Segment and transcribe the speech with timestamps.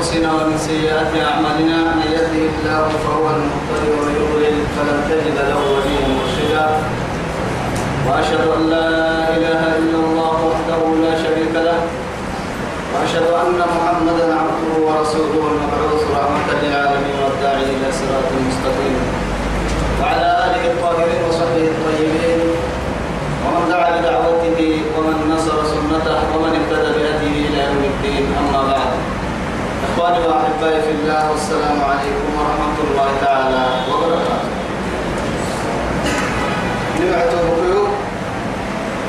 [0.00, 6.04] أنفسنا ومن سيئات أعمالنا من يهده الله فهو المهتدي ومن يضلل فلن تجد له وليا
[6.16, 6.66] مرشدا.
[8.06, 8.88] وأشهد أن لا
[9.36, 11.80] إله إلا الله وحده لا شريك له.
[12.92, 18.96] وأشهد أن محمدا عبده ورسوله المبعوث رحمة للعالمين والداعي إلى صراط مستقيم.
[20.00, 22.40] وعلى آله الطاهرين وصحبه الطيبين.
[23.44, 24.60] ومن دعا بدعوته
[24.96, 28.24] ومن نصر سنته ومن اهتدى بهديه إلى يوم الدين.
[28.40, 28.90] أما بعد.
[30.00, 34.48] إخواني وأحبائي في الله والسلام عليكم ورحمة الله تعالى وبركاته.
[37.00, 37.84] نبعته بقيو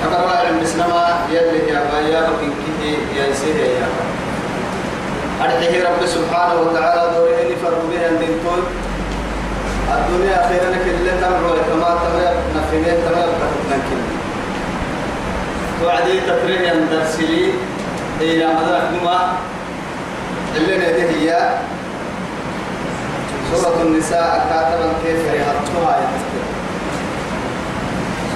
[0.04, 3.88] أقرأ علم بسنما يلي يا بايا بكين كيه يا سيدي يا
[5.44, 8.36] أرحيه رب سبحانه وتعالى دوري فرق بها الدين
[9.96, 14.02] الدنيا أخيرا كل تمر كما تمر نفينين تمر كتبنا كل
[15.80, 17.46] توعدي تفرين يندرسلي
[18.20, 19.20] هي مدرك نما
[20.56, 21.50] اللي نده هي
[23.52, 25.98] سورة النساء كاتبا كيف يهتها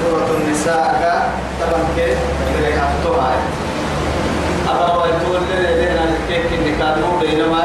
[0.02, 2.18] سورة النساء كاتبا كيف
[2.62, 3.32] يهتها
[4.70, 7.64] أبا ويتول لنا الكيك النكادو بينما.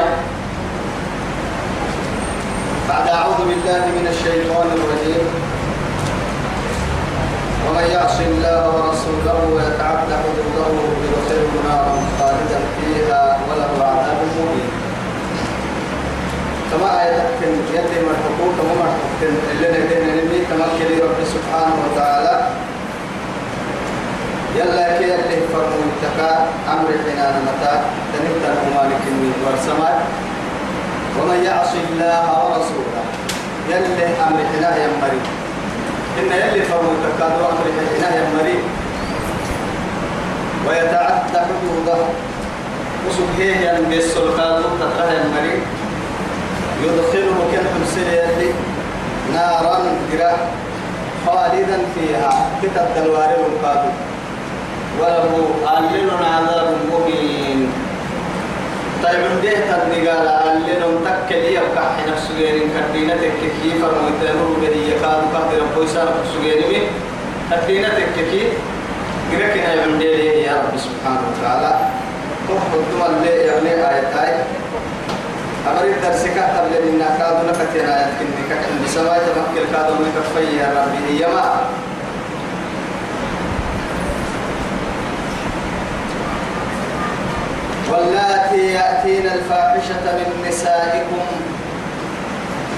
[2.89, 5.27] بعد أعوذ بالله من الشيطان الرجيم.
[7.69, 10.67] ومن يعص الله ورسوله ويتعد حدوده
[11.03, 14.69] يدخله نارا خالدا فيها وله عذاب مهين
[16.71, 17.23] كما آية
[17.75, 19.19] يدي من حقوق كما حقوق
[19.51, 22.35] اللي ندينا نمي كما كلي رب سبحانه وتعالى.
[24.55, 26.31] يلا كي يلي فرمو اتقى
[26.73, 27.73] أمر حنان متى؟
[28.13, 29.99] تنبت المالك من ورسمات
[31.19, 33.03] ومن يعص الله ورسوله.
[33.69, 35.21] يلي أمر حناه يمري
[36.19, 37.65] إن يلي فرمو تكادو أمر
[37.97, 38.59] حناه يمري
[40.67, 41.99] ويتعدى حدوده.
[43.07, 45.59] وسبحيه ينبي السلطان تقاه يمري
[46.83, 48.49] يدخله كن سنة يلي
[49.33, 49.77] نارا
[50.13, 50.33] جرا
[51.27, 52.49] خالدا فيها.
[52.63, 53.93] كتب دلواري القادم
[54.99, 55.33] وله
[55.67, 57.71] أهل عذاب مهين
[59.03, 60.65] طيب ده تنقال أهل
[61.05, 63.31] تكل يبقى نفس غير كدينتك
[63.63, 66.83] كيف المتنور به يكاد قهر ربو يسار سغير من
[67.51, 68.43] كدينتك كي
[69.31, 71.71] غيرك يعمل يا رب سبحانه وتعالى.
[72.47, 74.45] تحب الدول لي يعني آيات آيات
[75.67, 81.23] أمر الدرس كتب لنا كادو نكتنا يتكني كتن بسماء تمكن كادو نكفي يا ربي.
[81.23, 81.61] يما
[87.91, 91.25] واللاتي يأتين الفاحشة من نسائكم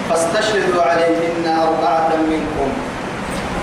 [0.10, 2.70] فاستشهدوا عليهن أربعة منكم.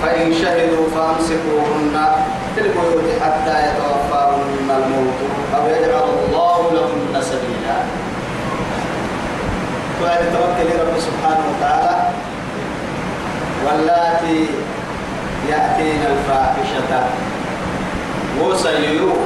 [0.03, 1.95] فإن شهدوا فأمسكوهن
[2.55, 5.19] في البيوت حتى يتوفاهن الموت
[5.55, 7.77] أو يجعل الله لهن سبيلا
[10.03, 11.95] وعد توكل رب سبحانه وتعالى
[13.65, 14.45] واللاتي
[15.49, 16.91] يأتين الفاحشة؟
[18.41, 19.21] وسيئوا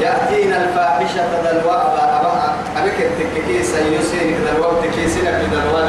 [0.00, 5.84] يأتين الفاحشة دلوا أبا أبيك التككي سيسين دلوا تكيسين في دلوا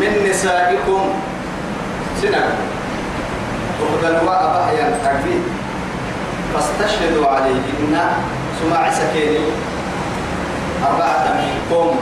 [0.00, 1.02] من نسائكم
[2.22, 2.44] سنة؟
[3.80, 5.38] وقدلوا أبا ينتقي
[6.54, 7.94] فاستشهدوا عليهن.
[8.60, 9.44] سمع سكيني
[10.84, 11.96] أربعة منكم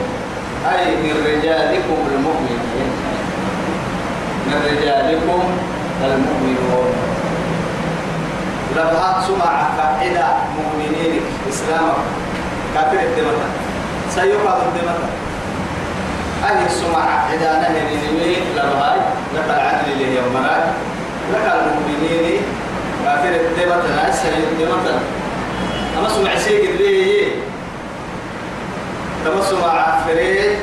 [0.73, 2.91] أي من رجالكم المؤمنين.
[4.47, 5.43] من رجالكم
[6.05, 6.93] المؤمنون.
[8.77, 10.27] لبها سمع قاعدة
[10.59, 11.93] مؤمنين إسلام.
[12.75, 13.49] كافر الدمتا
[14.15, 15.09] سيقع الدمتا
[16.45, 18.99] أهل سمع عدانا هنيني لبهاي
[19.35, 20.65] لك العدل اللي يوم مراك
[21.33, 22.41] لك المؤمنين
[23.05, 25.01] كافر الدمتا سيد الدمتا
[25.99, 26.65] أما سمع سيد
[29.27, 30.57] اللي تما سمع فريد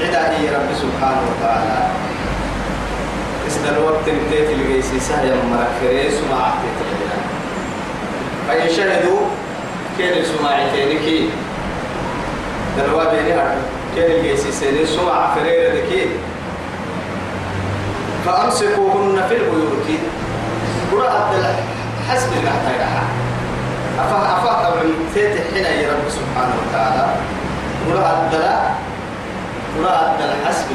[0.00, 1.86] عدائي رب سبحانه وتعالى.
[3.46, 6.74] إسنا الوقت نبتيت الجيسي سهيا مرك فريد سمع عدائي
[8.48, 9.20] فإن شهدوا
[9.98, 11.30] كين سماعتين كي.
[12.78, 13.56] دلوا بينها
[13.94, 16.08] كين الجيسي سيدي سمع فريرة كي.
[18.26, 20.00] فأمسكوهن في البيوت.
[20.92, 21.56] قرأت
[22.10, 22.80] حسب المحتاج
[23.98, 24.84] أفا أفا طبعا
[25.14, 27.33] تيت حين يا رب سبحانه وتعالى.
[27.88, 28.56] قرأت دلا
[29.78, 30.66] قرأت دلا حسب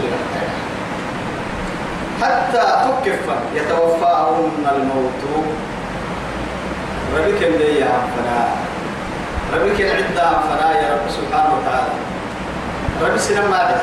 [2.21, 3.25] حتى تكف
[3.55, 5.21] يتوفاهن الموت.
[7.17, 8.39] ربك اللي يا فنا
[9.53, 11.93] ربك العدة فنا يا رب سبحانه وتعالى.
[13.01, 13.81] رب سنة ما عدا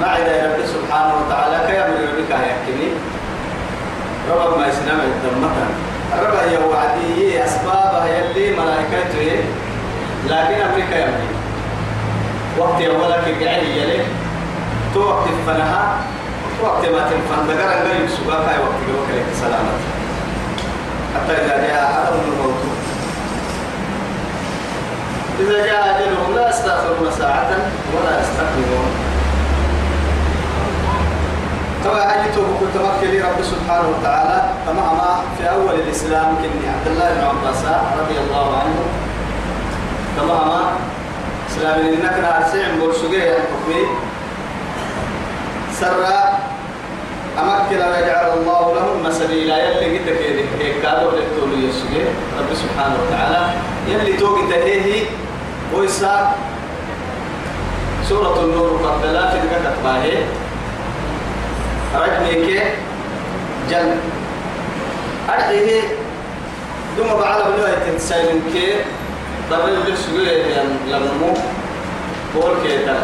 [0.00, 1.56] ما عدا يا رب سبحانه وتعالى.
[1.66, 2.90] كيا من ربك يحكمي
[4.30, 5.66] رب ما يسنم الدمتا
[6.22, 9.32] رب هي وعدي أسبابها يلي ملائكة بتوي
[10.26, 11.39] لكن أمريكا يمني
[12.60, 14.04] وقت أولا كجعل يلي
[14.94, 15.96] تو وقت فنها
[16.62, 17.40] وقت ما تنفن.
[17.48, 19.74] دقر أنجا يسوقا كاي وقت جوك لك سلامة
[21.14, 22.60] حتى إذا جاء أحدهم الموت.
[25.40, 27.50] إذا جاء أجلهم لا يستأخرون ساعة
[27.94, 28.90] ولا يستقدمون.
[31.84, 34.38] طبعا أجيته كنت مكلي رب سبحانه وتعالى.
[34.66, 37.64] كما أما في أول الإسلام كني عبد الله بن عباس
[38.00, 38.80] رضي الله عنه.
[40.16, 40.60] كما أما
[41.50, 43.82] إسلام إنك نارسي عن برسوغي حكمي
[45.80, 46.38] سرى
[47.38, 52.04] أمكن ويجعل الله لهم سبيلا يلي قد كيدي هيك كادو للتولي يسوغي
[52.38, 53.52] رب سبحانه وتعالى
[53.88, 55.04] يلي توقي تهيه
[55.74, 56.32] ويسا
[58.08, 60.18] سورة النور قد لا تدقى كتباهي
[61.94, 62.62] رجمك
[63.70, 63.96] جن
[65.28, 65.82] أرحيه
[66.96, 67.70] دوما بعد بلوه
[69.50, 70.28] تنسايلن كي ضرب بالسجود
[70.88, 71.34] لنمو
[72.34, 73.02] بول كي تل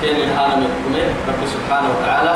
[0.00, 2.34] كين الهانا من رب سبحانه وتعالى.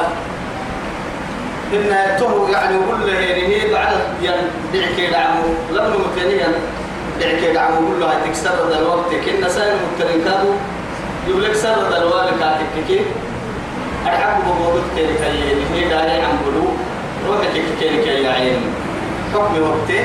[1.72, 5.44] إن تو يعني كل هي بعد يعني دعك دعمو.
[5.72, 6.48] لم متنيا
[7.20, 7.88] دعك دعمو.
[7.88, 9.76] كل هاي تكسر ذا الوقت كنا سائر
[11.28, 13.00] يقول لك سر ذا الوقت كاتك
[14.06, 16.66] أرحب بموضوع كي كي هي داري عم بلو.
[17.26, 18.60] روح كي كي كي عين
[19.34, 20.04] حكم وقته.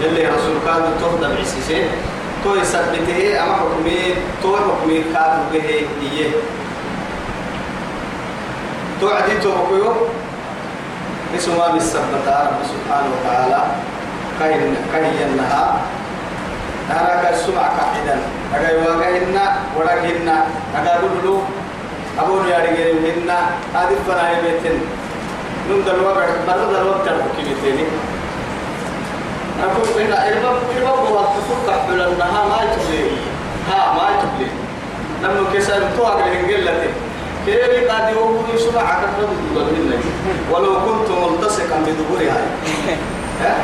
[0.00, 1.88] يلي رسول كان تهدى بعسيسين
[2.44, 5.68] تو يثبته أما حكمي تو حكمي كان به
[6.02, 6.30] إيه.
[9.00, 9.92] تو عدي تو بقيو
[11.36, 13.60] اسمه بالسبتة رب سبحانه وتعالى.
[14.40, 15.80] كاين كاين لها
[16.90, 18.16] نراك السمع كحدا
[18.54, 19.44] أجا يواجهنا
[19.76, 20.36] ورقهنا
[20.76, 21.40] أجا قلوا
[22.18, 23.38] أبون يا رجال هنا
[23.74, 24.76] هذه فراي بيتن
[25.70, 27.84] نم دلوا بعد مرة دلوا تربكي بيتني
[29.64, 33.10] أقول إن إرباب إرباب هو تفك حول النها ما يتبلي
[33.70, 34.50] ها ما يتبلي
[35.22, 36.90] لما كسر تو أقول إنجلتي
[37.46, 39.70] كيف قد يوم يسمع عقد بدو
[40.52, 42.30] ولو كنت ملتصقا بدبر
[43.40, 43.54] هاي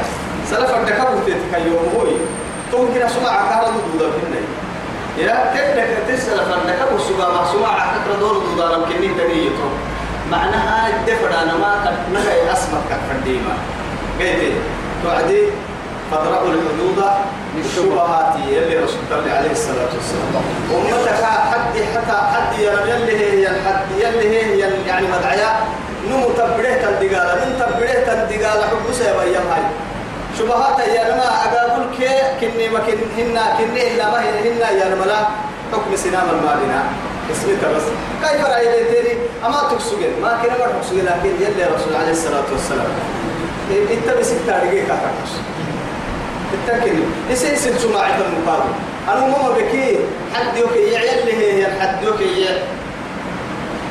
[0.51, 2.17] سلف الدكاب تتكيم هوي
[2.73, 4.07] تو كنا سمع عقد بدو
[5.19, 5.55] يا
[6.09, 9.69] تسأل فنك أبو سبا ما سمع عقد دور دارم كنين تنيته
[10.31, 13.57] معناها الدفر أنا ما قد نجي أسمك كفرديما
[14.21, 14.53] قلت
[15.03, 15.43] توعدي
[16.11, 17.05] فاضربوا الحدود
[17.57, 20.33] بالشبهات يلي رسول الله عليه الصلاة والسلام.
[20.75, 25.51] أمتك حد حتى حد يلي هي الحد يلي هي يعني مدعيا
[26.09, 29.63] نمو تبريه تندقال من تبريه تندقال حب سيبا يمهي
[30.39, 32.09] شبهات يا نما أقابل كي
[32.41, 35.27] كني ما كن هنا كني إلا ما هنا يا نما لا.
[35.73, 36.83] حكم سنام المالنا
[37.33, 37.83] اسمك بس.
[38.23, 42.87] كيف رأي تيري؟ أما تكسجن ما كنا ما لكن يلي رسول عليه الصلاة والسلام.
[43.71, 44.85] إنت بس تاريخ
[46.57, 47.01] التكني
[47.31, 48.71] لسه يصير سماعة المقابل
[49.09, 49.99] أنا ماما بكي
[50.35, 52.63] حد يوكي يعيل لي هي حد يوكي يعيل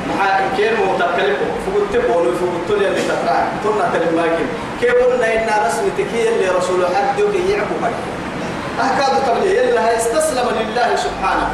[0.09, 3.01] محاكم كير مو تكلم فقلت بولو فقلت لي اللي
[3.63, 4.47] تنا تلم ماكين
[4.81, 7.94] كيف قلنا إن رسم تكي اللي رسول حد يوكي يعبو هاي
[8.79, 9.56] أهكاد تبلي.
[9.57, 11.48] يلا استسلم لله سبحانه.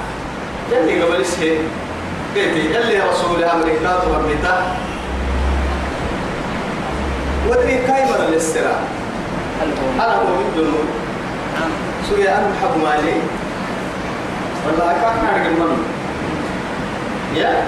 [0.72, 1.58] يلي قبل اسهي
[2.36, 4.75] قلت يلي رسول أمريكا ومتا
[7.50, 8.88] ودري كايمر الاستراحة
[9.96, 11.00] أنا هو من دون
[12.10, 13.15] سوري أنا محب مالي.
[14.67, 15.84] والله كاك نارك المن
[17.36, 17.63] يا؟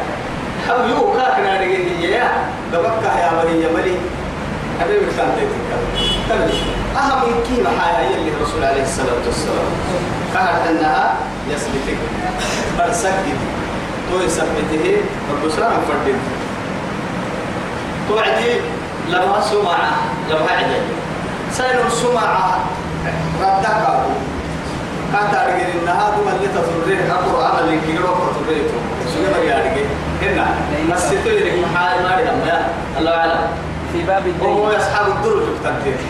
[0.68, 1.70] حب يو كاك نارك
[2.02, 2.28] يا.
[2.74, 3.96] دبكة يا بني يا ملي
[4.82, 5.64] أبي بكتان تيتك؟
[6.30, 6.54] تبلي
[6.98, 9.70] أهم كيما حياة يلي الرسول عليه الصلاة والسلام؟
[10.36, 11.14] قالت أنها
[11.50, 11.98] يسلتك
[12.80, 13.38] برسكت
[14.12, 14.98] تو يسبته
[15.34, 16.20] ربسان فردين
[18.10, 18.54] توعدي
[19.10, 19.78] لما سمع.
[20.30, 20.82] لما عدل
[21.52, 22.60] سين السمعة
[23.42, 23.76] ردك
[25.14, 28.62] كانت أرجع إنها دوما تفرر القرآن اللي كيرو تفرر
[29.14, 29.82] سوى ما يارجع
[30.22, 30.46] هنا.
[30.96, 32.12] بس تقولي محال ما
[32.48, 32.68] يا
[33.00, 33.42] الله أعلم
[33.94, 36.10] في باب هو الدين يصحاب الدرج بتنتهي.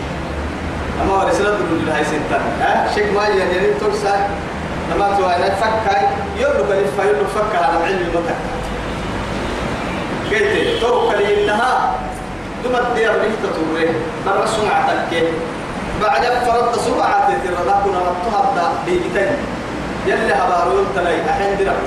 [1.02, 2.38] أما هو رسالة الدرج هاي ستة.
[2.60, 4.20] ها؟ شيخ ما يعني ترسل
[4.94, 5.96] لما تو أنا فكر
[6.38, 8.36] يقول لك يقول لك فكر على علم المتك
[10.30, 11.94] قلت توكل إنها
[12.64, 13.94] ثم الدير تطوره
[14.26, 15.24] مرة سمعتك
[16.02, 19.30] بعد فرد سمعة تتردى كنا نطهر بيجتن
[20.06, 21.82] يلي هبارو يلتلي أحين درب.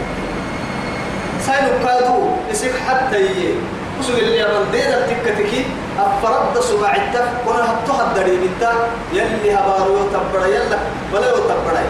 [1.46, 3.54] سايلو كادو يسيك حتى يي
[4.00, 5.66] وسوق اللي يمن دير التكتكي
[6.00, 8.72] أفرد سمعتك كنا نطهر دريب انت
[9.14, 10.78] يلي هبارو يتبرا يلا
[11.14, 11.82] ولا يتبرا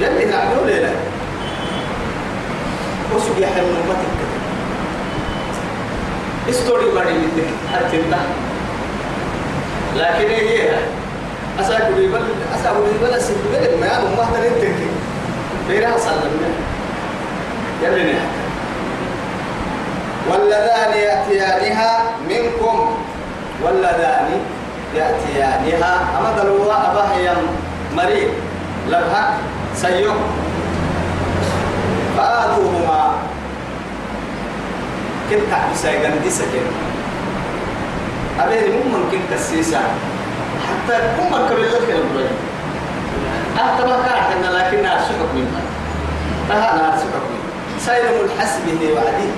[0.00, 0.92] يلي نعملوا ليلة.
[3.14, 4.18] وسوق يحن نمتك
[6.50, 8.18] ستوري باري لتك أتنا
[9.96, 10.70] لكن هي؟
[11.60, 12.22] أسأل يقول
[12.54, 14.86] أسأقول لي بلا سيد بلا ما يعلم ما هذا نتكي
[15.68, 16.50] بيرها سلمنا
[17.82, 18.14] يلي
[20.30, 22.96] واللذان يأتيانها منكم.
[23.64, 24.40] واللذان
[24.94, 25.94] يأتيانها.
[26.18, 27.46] أما دلوا أباه يم
[27.96, 28.30] مريض
[28.88, 29.38] لبها
[29.74, 30.16] سيوم
[32.16, 33.12] فآتوهما.
[35.30, 36.30] كن تعبسا يغندي
[38.38, 39.78] سكن أبيه ممكن كسيسا
[40.68, 42.28] حتى كم مركب لك البري
[43.58, 45.62] حتى ما كان لكن أرسلك منها
[46.48, 49.28] فهذا أرسلك منها سيرم الحسب هي وعدي.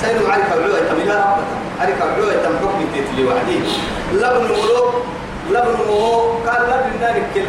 [0.00, 1.46] سيرم عليك العوة تميلا ربك.
[1.80, 3.58] عليك العوة تم حكم تتلي وعدي
[4.12, 4.94] لبن ملوك
[5.50, 7.40] لبن مهو قال لبن نارك كل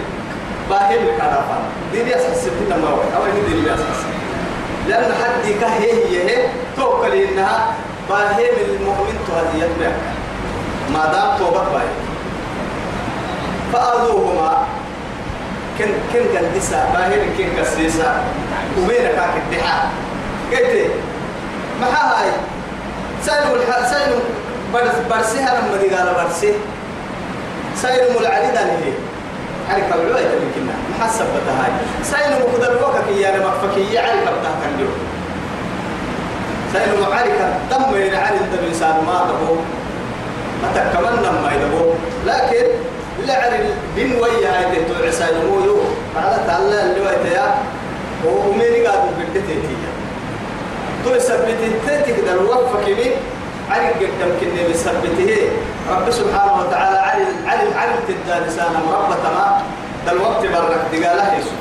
[0.70, 1.58] باهم الكرافة
[1.94, 4.00] دي دي أساس سبتنا ما هو أو دي دي أساس
[4.88, 6.48] لأن حد كهيه هي
[6.78, 7.74] توكل إنها
[8.10, 9.96] باهم المؤمن تهدي يتبعك
[10.94, 11.88] ما دام توبت باي.
[13.74, 14.58] فأذوهما.
[15.80, 18.24] كن كن قدسا باهم كن كسيسا
[18.78, 19.90] وبينك كاك الدحاء
[20.52, 20.92] قلت
[21.82, 22.32] ما هاي؟
[23.26, 24.16] سينو الح سينو
[24.74, 26.54] برس برسها لما دي قال برسه
[27.76, 28.94] سينو العلي ده ليه
[29.70, 31.72] حركة العوية تمكننا محسب بتهاي
[32.04, 34.94] سينو مقدر وقك يا أنا مكفكية علي كبتها كان اليوم
[36.74, 37.32] سينو معارك
[37.72, 39.56] دم من علي الدم إنسان ما دبو
[40.62, 41.94] ما تكملنا ما يدبو
[42.26, 42.66] لكن
[43.28, 43.52] لعن
[43.96, 45.78] بن ويا هاي تهتو عسى مو يو
[46.18, 47.56] على تعالى اللي ويتيا
[48.26, 49.60] وميري قاعد بدتي
[51.06, 53.12] تو يثبت تتك در وقفك مين
[53.72, 55.50] علي قدام كني بثبته
[55.92, 59.62] رب سبحانه وتعالى علي علي علي تدار لسان رب تمام
[60.08, 61.56] دل وقت برك دقالة يسو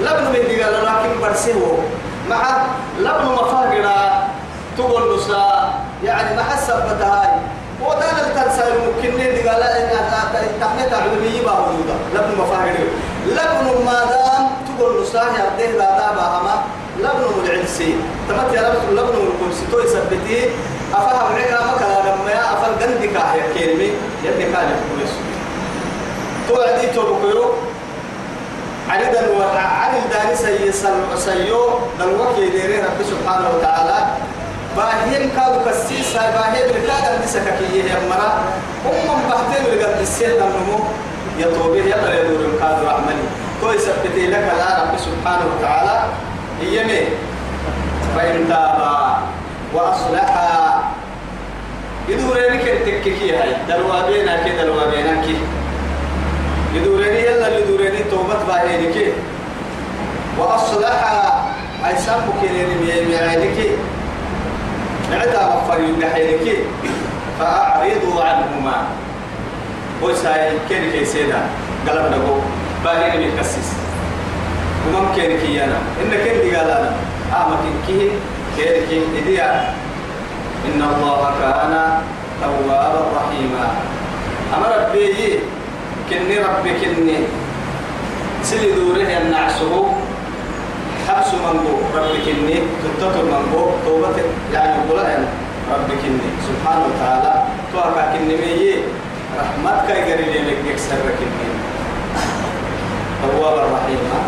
[0.00, 1.78] لبن من دقالة لكن برسيه
[2.30, 2.42] مع
[2.98, 4.28] لبن مفاقرة.
[4.78, 7.28] تقول نسا يعني ما حسب هاي.
[7.80, 9.90] ودان التنسى ممكن دقاله إن
[10.60, 12.86] تحمت علمي باوجودا لبن مفاقرة
[13.26, 16.54] لبن ما دام تقول نسا يرده لا دابا هما
[16.98, 17.94] لبن العلسي
[18.28, 20.50] تمت يا رب لبن القدس تو يثبتي.
[20.94, 23.90] أفهم عيها مكلا لما يا أفل قندك يا كلمة.
[24.24, 25.08] يدي كان يقول
[26.48, 27.44] تو عدي تو بكيرو
[28.88, 29.16] عدد
[29.56, 30.72] عدد داني سي
[31.16, 33.98] سيو دل وكي ديري رب سبحانه وتعالى.
[34.76, 38.30] باهين كادو كسيسا باهين ركادا نسككي يا مرا.
[38.84, 40.78] هم بحتين لقد السيد النمو
[41.38, 43.24] يطوبيه يلا يدور الكادو عملي
[43.60, 45.96] تو يثبتي لك لا رب سبحانه وتعالى.
[46.62, 47.00] يمي
[48.16, 49.18] فإن تابا
[49.74, 50.82] وأصلحا
[52.08, 53.56] يدوريني كتككي هاي.
[53.68, 55.36] دلوا بينا كي دلوا بينا كي.
[56.74, 59.12] يدوريني يلا يدوريني توبت باهيني كي.
[60.38, 61.44] وأصلحا
[61.86, 63.70] أي سامو كيريني ميامي عيني كي.
[65.14, 66.56] نعتا مغفر يدحيني كي
[67.38, 68.76] فأعرضوا عنهما.
[70.02, 71.38] ويساي كيري كي سيدا؟
[71.86, 72.42] قلب نقو
[72.84, 73.72] باهيني ميكسس
[74.84, 76.90] وممكن كي أنا؟ إنك أنت قال أنا؟
[77.30, 78.10] آمك كي
[78.56, 78.90] كيرك
[79.22, 79.74] إديا
[80.66, 81.72] إن الله كان
[82.42, 83.66] توابا رحيما.
[84.54, 85.38] أما ربي
[86.10, 87.18] كني ربي كني.
[88.42, 89.94] سلي دوره النعسه
[91.08, 94.16] حبس منبو ربي كني تتتر منبو توبة
[94.52, 95.18] يعني قلها
[95.72, 97.42] ربي كني سبحانه وتعالى
[97.72, 98.74] توقع كني ميي
[99.40, 101.48] رحمتك يقري لك يكسر كني.
[103.22, 104.18] توابا رحيما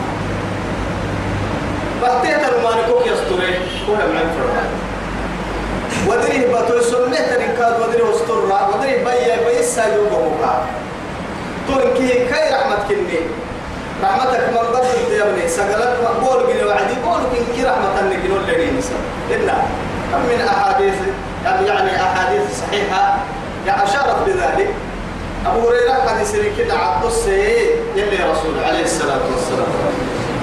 [2.02, 3.54] بحتيت المالكوك يستوري
[3.88, 4.68] هو معك فرمان
[6.08, 8.38] ودري باتو سنة تنكاد ودري وستر
[8.74, 10.66] ودري بيا بيسا يوبا
[11.68, 13.45] تو انكي كاي رحمة كني.
[14.02, 15.48] رحمتك من بدل يا ابني.
[15.48, 18.94] سقلت بول بني وعدي بول كنكي رحمة انك نقول لدي نسا
[19.30, 19.54] إلا.
[20.12, 20.94] كم من أحاديث
[21.44, 23.16] يعني أحاديث صحيحة.
[23.66, 24.70] يعني أشارت بذلك.
[25.46, 29.72] أبو هريرة حديث كده عبد السيد يلي رسول عليه الصلاة والسلام.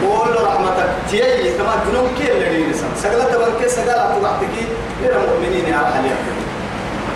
[0.03, 4.55] قول رحمتك تيجي كما جنوب كيل اللي نسا سقلت كيس سقلت تبعتك
[5.01, 6.05] غير المؤمنين يا رحل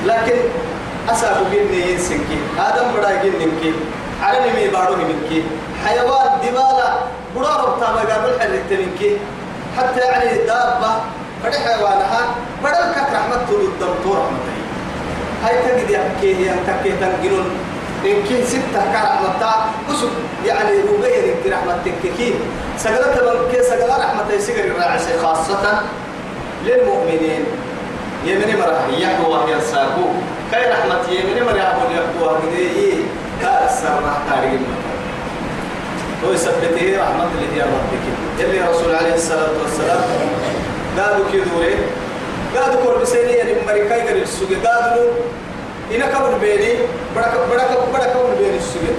[0.06, 0.38] لكن
[1.10, 3.74] أسافو جني ينسنكي آدم بڑا جننكي
[4.24, 5.44] عربي مي بارو منكي.
[5.86, 6.90] حيوان دبالة
[7.36, 9.18] بڑا ربطا ما قابل حرقت منكي
[9.78, 10.92] حتى يعني دابة
[11.44, 12.22] بڑا حيوانها
[12.64, 14.58] بڑا الكك رحمة تولد دم تو رحمتي
[15.44, 16.94] هاي تجد يحكي هي تكي
[18.06, 19.42] إن كي ستة كرحمة
[19.90, 20.10] أسب
[20.46, 22.34] يعني ربيع إنك رحمة تككي
[22.78, 25.82] سجلت من كي سجل رحمة يسجل الراعي خاصة
[26.66, 27.46] للمؤمنين.
[28.26, 30.06] يمني مرة يحوى ينساكو
[30.52, 32.98] كي رحمة يمني مرة يحوى كده
[33.42, 34.62] كأسر راح تاريخ
[36.28, 38.04] هو يثبته رحمة الله يا ربك.
[38.40, 40.02] اللي رسول عليه الصلاة والسلام
[40.98, 41.76] قالوا كذوري
[42.56, 44.50] قالوا كل بسيني يعني مريكاي قال السوق.
[44.66, 45.12] قالوا
[45.96, 46.72] إنا كبر بيني
[47.16, 48.98] بڑا بڑا بڑا كبر بيني السوق.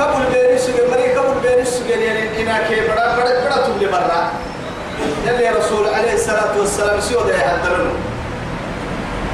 [0.00, 4.20] قبل بين السجن مري قبل بين السجن يعني إنا كي بڑا بڑا بڑا تبلي برا.
[5.26, 7.94] يلي رسول عليه الصلاة والسلام سيودا يهدرنه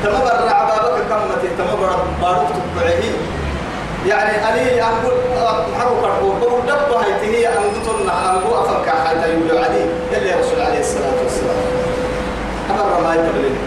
[0.02, 3.12] تما برا عبابك كمتي تما برا باروك تبعيه
[4.07, 5.14] يعني أني أقول
[5.73, 10.80] محرو كربو بقول دب هاي تهي أنقطنا أنقو أفكا حتى يقول عدي يلي رسول عليه
[10.80, 11.57] الصلاة والسلام.
[12.71, 13.59] أمر ما يتبلين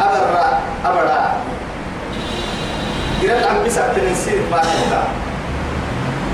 [0.00, 0.36] أمر
[0.86, 1.06] أمر
[3.22, 5.02] قرأت عن بس التنسير باكتا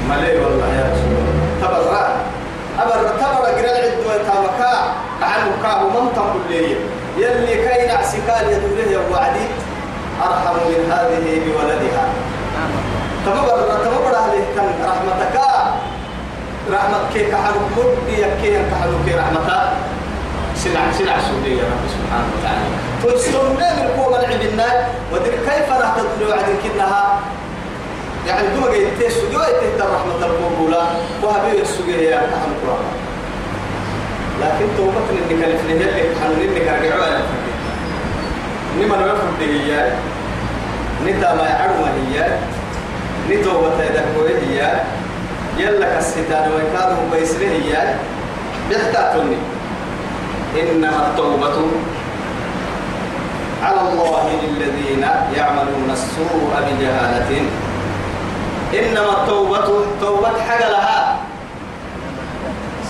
[0.08, 1.34] ملي والله يا رسول الله.
[1.62, 2.06] تبرع
[2.82, 4.72] أمر تبرع قرأت عدو يتابكا
[5.22, 6.76] عنه كاه من تنقل لي
[7.18, 9.46] يلي كاين عسكال يدوله يا وعدي.
[10.22, 12.04] أرحم من هذه بولدها.
[13.26, 15.36] تمبر تمبر أهل كان رحمتك.
[16.72, 19.62] رحمتك كحلو مدي يكي كحلو كي رحمتك
[20.56, 22.66] سلع سلع سورية رب سبحانه وتعالى.
[23.02, 24.68] تنسون من القوة العبنا
[25.12, 27.20] ودر كيف راح تدلو عدن كنها
[28.26, 30.82] يعني دوما جاي تيسو جوا تهدى رحمة القبولة
[31.22, 32.92] وهبي السوق هي كحلو كرامة
[34.40, 37.22] لكن توبتنا إنك الفنية اللي كحلو إنك رجعوا أنا
[38.78, 39.92] نما نوفر هي.
[41.06, 42.38] نتا ما يعرض هي.
[43.40, 44.80] نتوبة يدكوه هي
[45.58, 47.94] يلا كالستان ويكادهم بيسره هي
[48.68, 49.36] بيحتاجوني
[50.62, 51.56] إنما التوبة
[53.62, 57.42] على الله للذين يعملون السوء بجهالة
[58.74, 59.66] إنما التوبة
[60.00, 61.16] توبة حاجة لها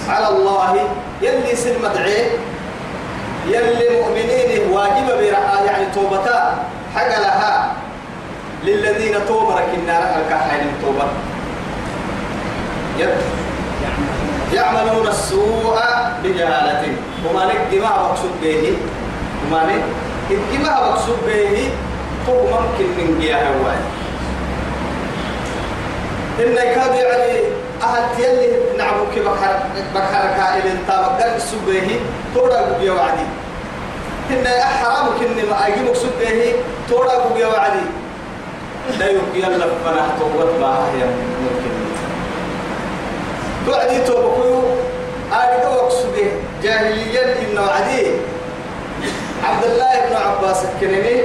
[0.08, 0.88] على الله
[1.22, 2.26] يلي سن مدعي
[3.46, 7.72] يلي مؤمنين واجب برعاية يعني توبتا حاجة لها
[8.64, 11.06] للذين توبرك النار الكحين توبة.
[14.52, 15.76] يعملون السوء
[16.24, 16.82] بجهالة.
[17.26, 18.76] وما نك ما مقصود به.
[19.46, 19.62] وما
[20.30, 21.70] نك ما مقصود به.
[22.28, 23.80] هو ممكن من جهة هواي.
[26.40, 27.38] إن كاد يعني
[27.82, 28.48] أهل يلي
[28.78, 29.54] نعبك بكر
[29.94, 32.00] بكر كائل تابقر السبه
[32.34, 33.26] تورا بيا وعدي.
[34.30, 36.54] إن حرام كن ما أجي مقصود به.
[36.88, 37.86] تورا بيا وعدي.
[38.98, 41.04] لا يبقي الله فنح توبت ما هي
[41.42, 41.72] ممكن.
[43.66, 44.62] توعدي توبكو
[45.32, 46.16] أريد أقصد
[46.62, 48.06] جاهليا إنه عدي.
[49.44, 51.20] عبد الله بن عباس الكريمي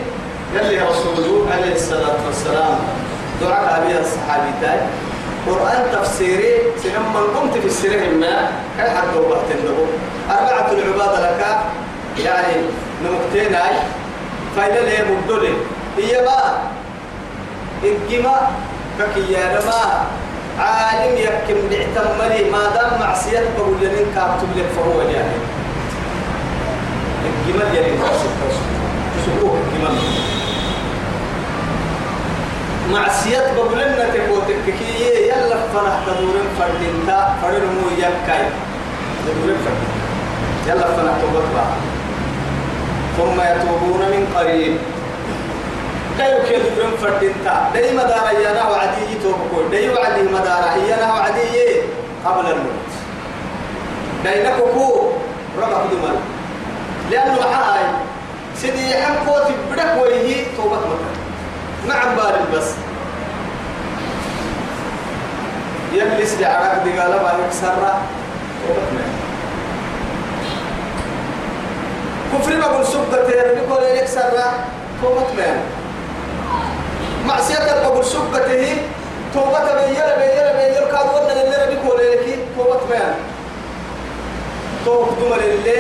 [0.56, 2.80] قال لي رسوله عليه الصلاة والسلام.
[3.41, 4.80] دعاء أبي الصحابي تاي
[5.48, 9.86] قرآن تفسيري سنما قمت في السيره ما كان حتى وقت النبو
[10.30, 11.41] أربعة العبادة لك.
[12.26, 12.54] يعني
[13.04, 13.76] نمكتين هاي.
[14.56, 15.54] فإذا ليه مبدولي
[15.98, 16.22] هي
[17.83, 18.49] ما الجماع
[18.99, 20.07] ككيانا ما
[20.59, 25.37] عالم يكم بعتملي ما دام معصية بقول لنين كابتب لك فهو يعني
[27.25, 27.91] الجمال يعني
[29.17, 29.95] تسبوه الجمال
[32.91, 33.53] معصية.
[33.55, 38.45] بقول لنا تقوتك كي يلا فرح تدورين فردينتا فرنمو يكاي
[39.25, 39.93] تدورين فردين
[40.67, 41.43] يلا فرح تقوت
[43.17, 44.77] ثم يتوبون من قريب.
[46.17, 51.82] لا يمكن يوم فردينتا داي مدارا يانا وعدي يتوبكو داي وعدي مدارا يانا وعدي
[52.25, 52.91] قبل الموت.
[54.23, 55.12] داي نكوكو
[55.58, 56.19] ربع دمال
[57.12, 57.86] لأنه معاي
[58.56, 61.13] سيدي حقوتي بدك ويه توبة مكة.
[61.88, 62.71] نعم بارد بس
[65.93, 67.75] يجلس لعراك دي قال ما يكسر.
[68.67, 69.17] توبة مكة
[72.34, 74.32] كفر بقول سبة بيقول يكسر.
[75.01, 75.56] توبة مكة
[77.27, 78.77] معصية بقول سبته
[79.33, 83.15] توبة بيلا بيلا بيلا كاد ولا اللي ربي كول لك توبة ما
[84.86, 85.77] توب دمر اللي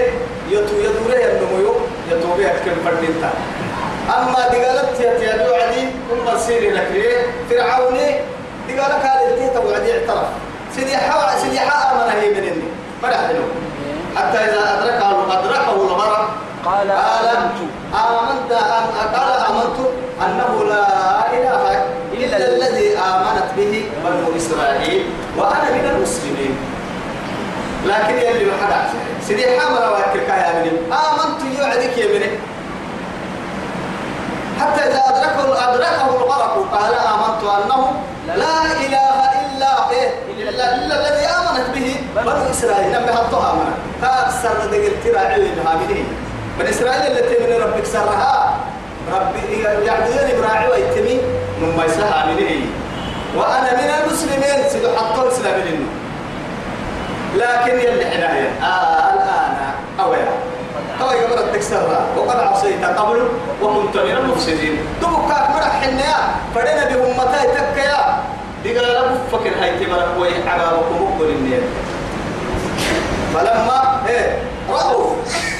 [0.49, 1.73] يتو يدوره ينمو
[2.11, 3.29] يتوبة يحكم فردينتا
[4.17, 6.87] أما دقالت يتيادو عدي هم سيري لك
[7.49, 8.09] فرعوني
[8.69, 10.27] دقالك هذا اللي تبو عدي اعترف.
[10.75, 12.63] سيدي حوا سيدي حا آمن هي منني
[13.01, 13.45] فرح له
[14.15, 16.29] حتى إذا أدركه أدركه الغرق
[16.65, 17.59] قال آمنت.
[17.93, 18.51] آمنت
[19.15, 19.77] قال آمنت
[20.25, 20.87] أنه لا
[21.33, 21.63] إله
[22.13, 25.05] إلا الذي آمنت به بنو إسرائيل
[25.37, 26.57] وأنا من المسلمين.
[27.85, 28.89] لكن يلي ما حدا
[29.27, 32.29] سيدي حامل واكل يا مني آمنت يوعدك يا مني
[34.59, 37.81] حتى إذا أدركه أدركه الغرق قال آمنت أنه
[38.27, 42.91] لا إله إلا إيه إلا, الذي آمنت به بنو إسرائيل.
[42.91, 46.07] نبي حطها آمنت فأكثر دقل تراعي هامنين
[46.59, 48.57] من إسرائيل التي من ربك سرها.
[49.13, 51.21] ربي يعبدون براعي ويتمي
[51.61, 52.65] من ما يسها منه
[53.35, 55.87] وأنا من المسلمين سيدو حطوا إسلام منه
[57.35, 58.49] لكن يلي حنايا.
[58.61, 59.55] آه الآن.
[59.99, 60.27] أويا.
[60.99, 62.05] تو يقبل تكسرها.
[62.17, 63.27] وقد عصيت قبل
[63.61, 64.77] وكنت من المفسدين.
[65.01, 66.17] دبك كاك مرح حنيا
[66.55, 68.23] فدنا بأمتي تكيا.
[68.65, 71.61] دقال فكر هاي تبرك وي عبابكم مقبل النير
[73.33, 74.37] فلما إيه
[74.69, 75.09] رأوا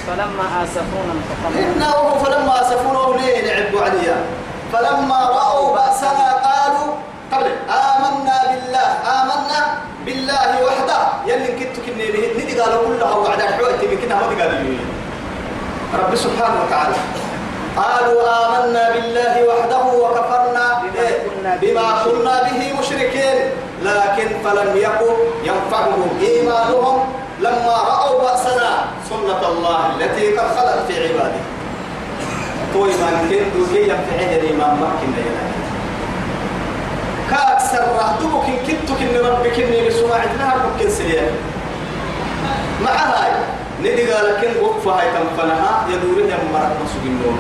[0.08, 1.60] فلما آسفونا انتقمنا.
[1.60, 4.18] إنه فلما آسفونا ليه لعبوا عليها
[4.74, 6.94] فلما رأوا بأسنا قالوا
[7.34, 9.60] قبل آمنا بالله آمنا
[10.06, 11.00] بالله وحده.
[11.28, 12.06] يلي كنت كني
[12.38, 14.78] ندي قالوا كلها وعد الحوائط بكنا ما قالوا
[16.00, 16.96] رب سبحانه وتعالى.
[17.78, 20.66] قالوا آمنا بالله وحده وكفرنا
[21.62, 23.38] بما كنا به مشركين.
[23.84, 26.98] لكن فلم يكن ينفعهم إيمانهم
[27.40, 31.42] لما رأوا بأسنا سنة الله التي قد خلت في عباده.
[32.74, 35.48] توي من كن دوكي ينفعه الإمام مكن يلا.
[37.30, 41.22] كأكثر رهدوك إن كنت كن ربك إني لسماع لها ممكن سريع
[42.84, 43.32] مع هاي
[43.82, 47.40] ندي قال كن وقفة هاي تنفنها يدورين مرات مسوق النوم.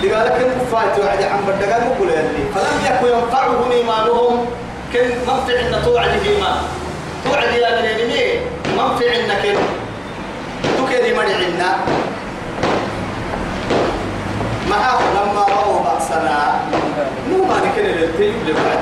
[0.00, 2.44] دي قال كن وقفة هاي توعد عم بدقال مقول يلي.
[2.54, 4.46] فلم يكن ينفعهم إيمانهم
[4.92, 6.56] كن منفع إن توعد إيمان.
[7.24, 7.70] توعد يا
[8.70, 9.58] نيني منفع إن كن
[10.78, 11.76] تكري مرعنا
[14.70, 16.60] معه لما رأوا بأسنا.
[17.30, 18.78] نوما نكن للتيب لبعد.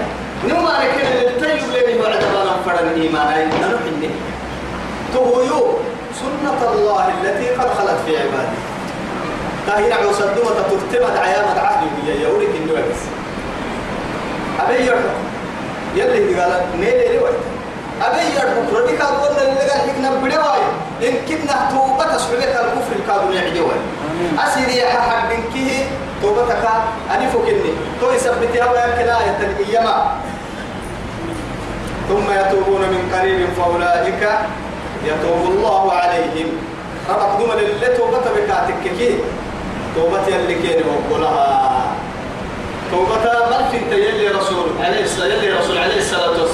[0.48, 1.96] نوما نكن للتيب لبعد.
[2.00, 4.10] وعد بنا فرن إيمان نحن
[5.14, 5.78] تهيو
[6.14, 8.58] سنة الله التي قد خلت في عباده
[9.66, 13.00] تاهي نعو صدوة ترتمد عيامة عهد بي يوريك النوكس
[14.60, 15.16] أبي يرحب
[15.96, 17.34] يلي قال نيلي لي وقت
[18.02, 20.62] أبي يرحب رديك أقول اللي قال حكنا بدواي
[21.02, 23.72] إن كنا توبة سببك الكفر الكادو يعجوه.
[24.38, 25.86] أسيري يا حد بنكيه
[26.22, 26.64] توبتك
[27.14, 30.12] أني فكني تو يثبت يا ويا كلا يتنقيما
[32.08, 34.28] ثم يتوبون من قريب فأولئك
[35.04, 36.48] يتوب الله عليهم.
[37.10, 39.18] ربك دوما اللي توبة بكاتك كي.
[39.96, 41.82] توبة يلي كين وقولها.
[42.90, 43.16] توبة
[43.50, 46.47] من في انت يلي رسول عليه الصلاة يلي رسول عليه الصلاة والسلام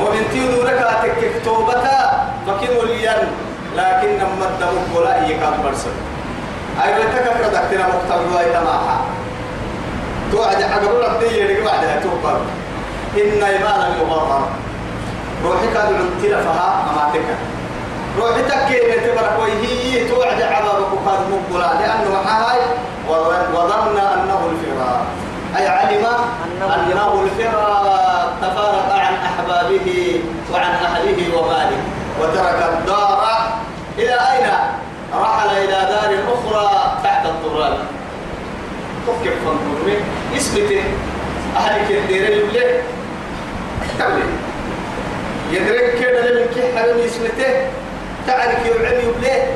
[0.00, 1.84] ومن تيودو ركاتك توبة
[2.46, 3.20] فكنوا لين
[3.76, 5.90] لكن نما الدم ولا يكاد برسل
[6.84, 9.00] أي رتك كردكتنا مقتل رواية معها
[10.32, 12.32] توعد عقبوا لك دي يلي بعدها توبة.
[13.16, 14.48] إن إيمان المغرر
[15.44, 17.24] روحي كاد عمتنا فها أماتك
[18.18, 21.70] روحي تكي تبرك وهي توعد عبابك وقاد مقبلا.
[21.80, 22.60] لأنه هاي
[23.54, 25.06] وظن أنه الفراق
[25.56, 26.06] أي علم
[26.62, 28.95] أنه الفراق تفارق
[29.50, 30.20] أحبابه
[30.52, 31.78] وعن أهله وماله.
[32.20, 33.24] وترك الدار
[33.98, 34.46] إلى أين؟
[35.14, 37.78] رحل إلى دار أخرى تحت التراب
[39.06, 39.96] تفكر فانظر
[40.36, 40.82] اسمته
[41.56, 42.80] أهلك الدير اللي
[43.98, 44.22] تعمل
[45.52, 47.54] يدرك كده لمن حلم اسمته
[48.26, 49.54] تعرف يوعد يبليه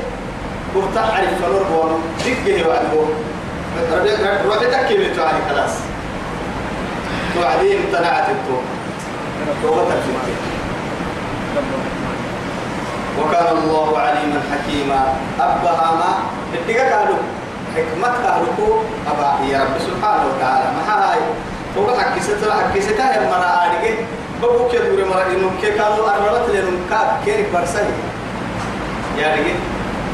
[0.75, 3.05] وتعرف فلور بونو دقه وعدو
[4.45, 5.71] روحي تكي تعالي خلاص.
[7.35, 8.80] توعدين امتنعت التوبة
[9.47, 10.31] الفتنة
[13.19, 15.01] وكان الله عليما حكيما.
[15.39, 16.11] أبها ما
[16.53, 17.21] اتقى قالوا
[17.75, 18.73] حكمت قالوا
[19.11, 20.67] أبا يا رب سبحانه وتعالى.
[20.77, 21.19] ما هاي؟
[21.75, 23.95] توبة حكيستها حكيستها يا مرا آرقه
[24.41, 27.87] بقول كي دوري مرا إنهم كي كانوا أرمت لهم كاب كيرك برسل.
[29.17, 29.57] يا رجل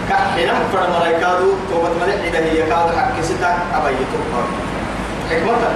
[0.10, 4.42] كحنا فرد مرا كادو توبة ملك إذا هي كادو حكيستها أبا يتوبة
[5.30, 5.72] حكمتها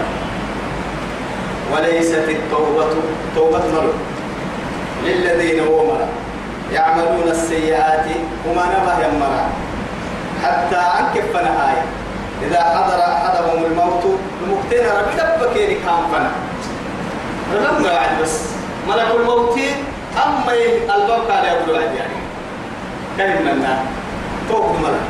[1.74, 2.86] وليست التوبة
[3.36, 3.94] توبة ملك
[5.06, 6.08] للذين مرا
[6.74, 8.06] يعملون السيئات
[8.48, 9.44] وما نبه يمرا
[10.44, 11.78] حتى أنكف فنهاي
[12.48, 14.04] إذا حضر أحدهم الموت
[14.44, 16.32] المقتين ربي دبكيني كام فنا.
[17.54, 18.40] لما قاعد بس.
[18.88, 19.60] ملك الموت
[20.26, 20.54] أما
[20.96, 22.18] الباب قال يقول عاد يعني.
[23.18, 23.80] كلمة لنا
[24.50, 25.06] توب ملك.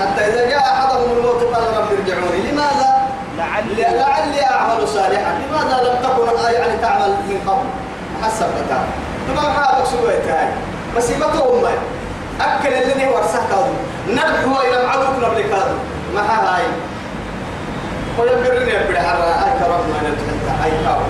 [0.00, 2.52] حتى إذا جاء أحدهم الموت قال رب ارجعوني.
[2.52, 2.97] لماذا؟
[3.38, 5.32] لعلي لعلي أعمل صالحا.
[5.48, 7.68] لماذا لم تكن يعني تعمل من قبل؟
[8.22, 8.82] حسب بتاع
[9.36, 10.48] ما سويت هاي
[10.96, 11.74] بس يبقى أمي.
[12.40, 13.72] أكل اللي هو ورسه كادو
[14.08, 15.76] نرحو إلى معدوك نبلي كادو
[16.14, 16.62] ما هاي؟
[18.18, 21.00] ويبرني يبري حرا أي كرم ما نتحدى أي كاو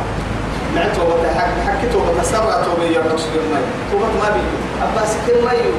[0.74, 3.60] نعتو بتا حك حكيتو بتا سرع تو بي يرقص المي
[3.90, 4.40] تو بت ما بي
[4.82, 5.72] أباس كل مايو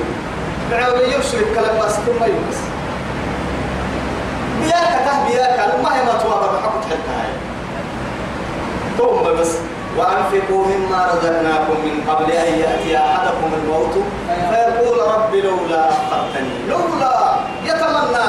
[0.71, 2.57] بعو يوصل كلام باس كل مايو بس
[4.61, 5.59] بياك ته بياك.
[5.83, 7.31] ما هي ما توابا بحق تحدى هاي
[8.97, 9.51] تو بس
[9.97, 13.95] وأنفقوا مما رزقناكم من قبل أن يأتي أحدكم الموت.
[14.49, 18.27] فيقول رب لولا أخرتني لولا يتمنى.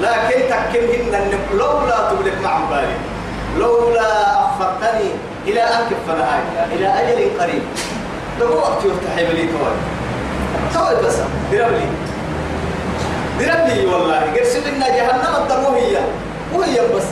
[0.00, 2.96] لكن تكمهن لولا تبلغ مع بالي
[3.58, 4.10] لولا
[4.44, 5.10] أخرتني
[5.46, 6.38] إلى أن كفنا
[6.72, 7.62] إلى أجل قريب.
[8.40, 9.74] ده وقت يفتح لي توي
[10.74, 11.16] توي بس
[11.52, 11.86] دربلي
[13.38, 14.20] دربلي والله.
[14.36, 16.02] قرسل لنا جهنم الدموية
[16.54, 16.80] وهي.
[16.94, 17.08] بس.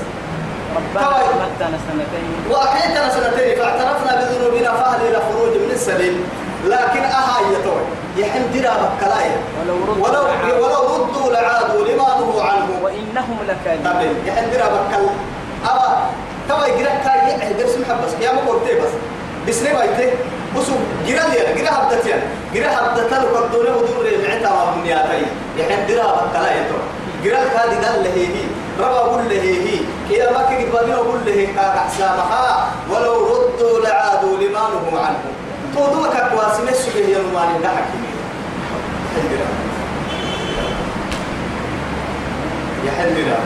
[0.76, 2.30] ربنا سنتين.
[2.50, 3.58] وأحيتنا سنتين.
[3.58, 6.20] فاعترفنا بذنوبنا فهل إلى خروج من السبيل.
[6.64, 7.84] لكن أها يتوي
[8.16, 10.66] يحن درا بكلاية ولو ردوا ولو لعادوا.
[10.66, 12.70] ولو ردوا لعادوا لما نهوا عنه.
[12.82, 14.16] وإنهم لكاذبون.
[14.26, 15.06] يحن درا بكل
[15.70, 15.88] أبا
[16.48, 17.28] توا يجرا كاي.
[17.28, 18.12] يحن درس محبس.
[18.20, 18.92] يا قلت بس.
[19.48, 20.10] بسني بايته
[20.56, 20.72] وسو
[21.06, 22.22] جرا لي جرا هبدت يعني.
[22.54, 25.22] جرا هبدت له قدونه ودور العتا ومنياتي
[25.58, 26.78] يحن درا بكلاية تو
[27.24, 28.44] جرا كادي دل له هي.
[28.80, 29.78] ربا قول له هي.
[30.08, 35.22] كيا ما كي قبلنا قول له كاك حسابها ولو ردوا لعادوا لما نهوا عنه.
[35.74, 38.10] تودوا كقواسم السبه يا نوالي ده حكيمي
[39.14, 39.48] حندرا
[42.86, 43.38] يا حندرا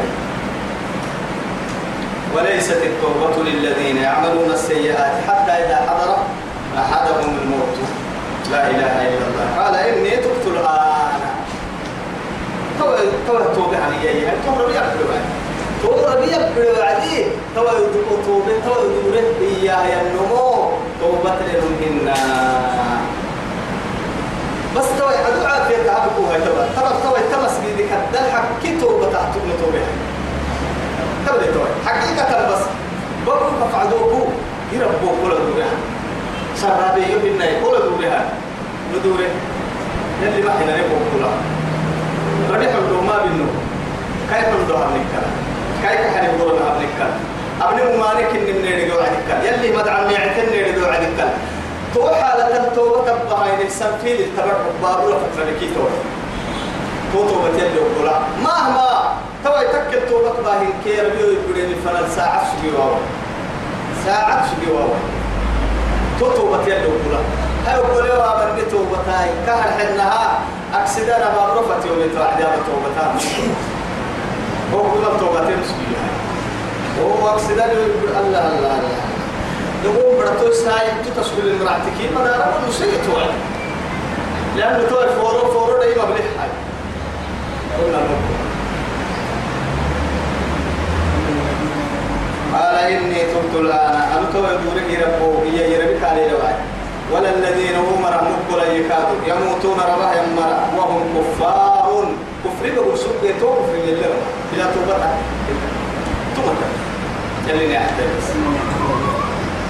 [2.34, 6.16] وليست التوبة للذين يعملون السيئات حتى إذا حضر
[6.78, 7.76] أحدهم الموت.
[8.50, 9.46] لا إله إلا الله.
[9.58, 11.20] قال إني تبت الآن.
[12.78, 12.86] تو
[13.26, 14.26] تو توبة عن جاي.
[14.26, 15.04] هل تو ربي أبدو
[15.82, 20.70] تو ربي أبدو عدي تو يدو توبة تو يدوره إياه النمو.
[21.00, 22.08] توبة لنهن
[24.76, 29.42] بس تو يعدو عافية تعبكو هاي تو ترى تو تمس بيدك الدل حكي توبة تحتوب
[29.60, 29.84] توبة
[31.26, 32.62] تبدي تو حقيقة بس.
[33.26, 34.20] بقول كفعدوكو
[34.72, 35.72] يربو كل دورها
[36.60, 38.24] شرابي يبنى كل دورها
[38.94, 39.28] ندوره
[40.22, 41.36] يلي ما حنا نبغى كلها
[42.52, 43.46] ربي حمدو ما بينو
[44.30, 45.28] كيف حمدو هنكلا
[45.82, 47.10] كيف حنا نقول هنكلا
[47.62, 51.32] أبني مالك إن من نرجع عندك يلي مدعم يعتن نرجع عندك
[51.94, 55.98] تو حالة التوبة تبقى هاي الإنسان في التبع بابولا فترة لكي توبة.
[57.12, 59.12] تو توبة يلي وقولا مهما
[59.44, 62.46] تو يتكل توبة باهي كير بيو يقولين فلان ساعة
[62.78, 62.96] واوا
[64.06, 64.70] ساعة سجي
[66.20, 67.18] واوا تو توبة يلي وقولا
[67.66, 70.40] هاي وقولا وابن توبة هاي كهر حنها
[70.74, 72.96] أكسدنا ما رفت يوم يتوعد يا توبة
[74.74, 75.96] هو كل توبة مسكين
[77.02, 79.04] هو أكسدنا الله الله الله
[79.84, 83.30] نقوم برتو ساي تتسول المراتكين ما دارا نسيت توعد.
[84.56, 86.48] لأنه توعد فورو فورو دايما بلح هاي
[87.78, 88.34] قلنا نقول
[92.54, 96.58] قال إني تبت الآن أنا تو يدورك يربو هي يربك عليه لوعد
[97.12, 102.06] ولا الذين هم مقبل يكادوا يموتون ربه يمرا وهم كفار
[102.44, 104.20] كفر بقول سوق يتو كفر يلهم
[104.52, 104.96] بلا توبة.
[106.36, 106.66] توبة.
[107.48, 108.28] يلي نحترس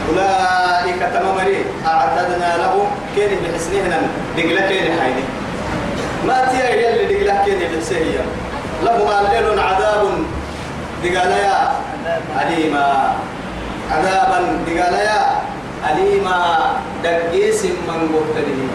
[0.08, 1.64] أولئك تمامري.
[1.86, 2.86] أعتدنا لهم.
[3.16, 3.98] كين بحسنهنا
[4.36, 5.24] دقلة كين حيني؟
[6.26, 8.18] ما تيا يلي دقلة كين بحسنهي
[8.82, 10.02] لهم الليل عذاب.
[11.04, 11.72] دقاليا
[12.42, 13.14] أليما.
[13.92, 15.20] عذابا دقاليا
[15.90, 16.38] أليما.
[17.04, 18.68] دقيس من قبتني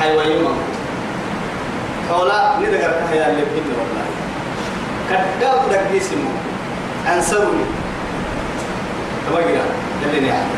[0.00, 0.56] حيوان من
[2.10, 4.06] حولا ندقر كهيا اللي بكنا والله.
[5.10, 6.34] كداب دقيس من.
[7.14, 7.64] أنصرني
[9.26, 10.48] تبقى يلي نعم.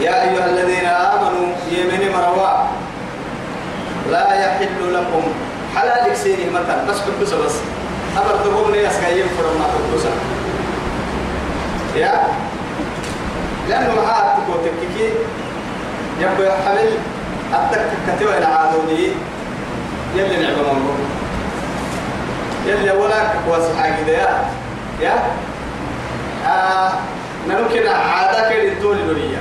[0.00, 2.52] يا أيها الذين آمنوا يمني مروا.
[4.10, 5.22] لا يحل لكم
[5.76, 6.84] حلالك سيني مثلا.
[6.88, 7.54] بس كبسة بس.
[8.16, 10.10] أبر تقوم لي أسكايم فرما كبسة
[11.96, 12.22] يا؟
[13.68, 15.08] لأنه معاه تقول تككي.
[16.20, 16.88] يبقى حمل
[17.54, 19.08] أتك كتوى العادوني
[20.16, 20.94] يلي نعبا منه
[22.66, 23.14] يلي ولا
[23.46, 24.44] كواسي حاجة يا
[25.00, 25.14] يا؟
[26.48, 26.92] آه
[27.48, 29.40] نمكن عادة كده الدول الدنيا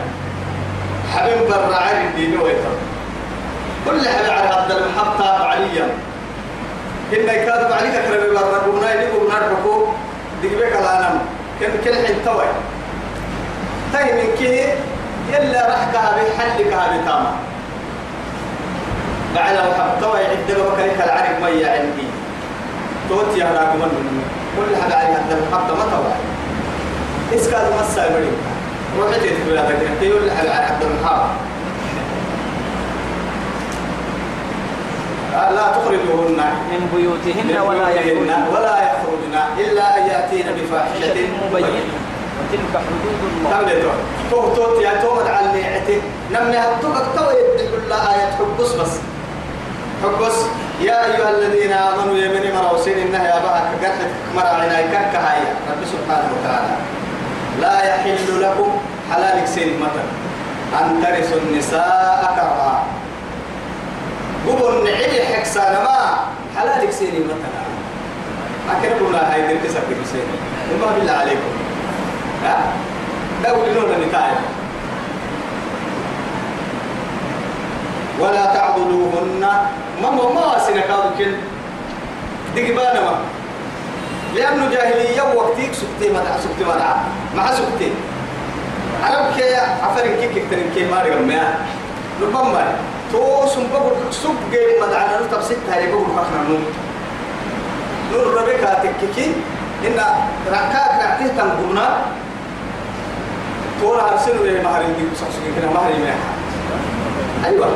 [1.16, 2.76] حبيب برعان الدين ويتر
[3.86, 5.88] كل حدا على هذا المحطة عليا.
[7.14, 9.86] إن كادوا عليك كربي برقونا يلقوا نربكو
[10.44, 11.20] دقبك العالم
[11.60, 12.46] كن كل حين توي.
[13.94, 14.74] تاي من كه
[15.34, 17.34] يلا رحكها بحلكها بتاما
[19.36, 22.08] بعد لو حبتوا يعد بكرك العرق مية عندي.
[23.10, 24.24] توتي هذا من
[24.58, 26.14] كل حدا على هذا المحطة ما توي.
[27.40, 28.32] إسكال مسا يبري
[29.00, 31.30] روحي تقول هذا كده تقول على عبد المحطة
[35.32, 36.40] لا تخرجوهن
[36.72, 38.32] من بيوتهن ولا يخرجن.
[38.54, 41.18] ولا يخرجن إلا أن يأتين بفاحشة.
[41.52, 41.96] مبينة
[42.38, 43.96] وتلك حدود الله.
[44.32, 48.94] تو تو يا تو على نعته نمني هتوك تو يدل الله آية حبس بس.
[50.04, 50.38] حبس
[50.82, 55.82] يا أيها الذين آمنوا يا من مروسين إنها يا بها كقرحة مرا عنايك كهاية رب
[55.94, 56.76] سبحانه وتعالى.
[57.62, 58.70] لا يحل لكم
[59.12, 60.08] حلالك سين مثلا
[60.80, 62.84] أن ترثوا النساء كرها.
[64.48, 65.98] قبل نعيد حكسانا ما
[66.58, 67.62] حلالك سيني مثلا.
[68.72, 70.36] أكرم لا هاي درك سكر سيني.
[70.74, 71.52] وما بالله عليكم.
[72.44, 72.58] ها؟
[73.44, 74.42] دول لنا نتايا
[78.20, 79.40] ولا تعضلوهن
[80.02, 81.34] ما ما ما سنكاد كن.
[82.56, 83.16] دقبانا ما
[84.36, 86.96] لأنه جاهلية وقتيك سكتي مدع سكتي مدع
[87.36, 87.92] مع سكتي.
[89.04, 91.56] عرب كي عفرين كي كترين كي ماري غميا
[92.22, 92.76] ربما
[93.12, 96.60] تو سنبقر سب جيم مدع نرتب ستة هاي بقر خخنا نور
[98.12, 99.32] نور ربك تككي
[99.88, 100.00] إن
[100.48, 102.02] ركاك ركيه تنقمنا
[103.82, 106.30] تورا أرسلوا لي مهرين دي بسحسكي كنا مهرين ميحا
[107.46, 107.68] أيوة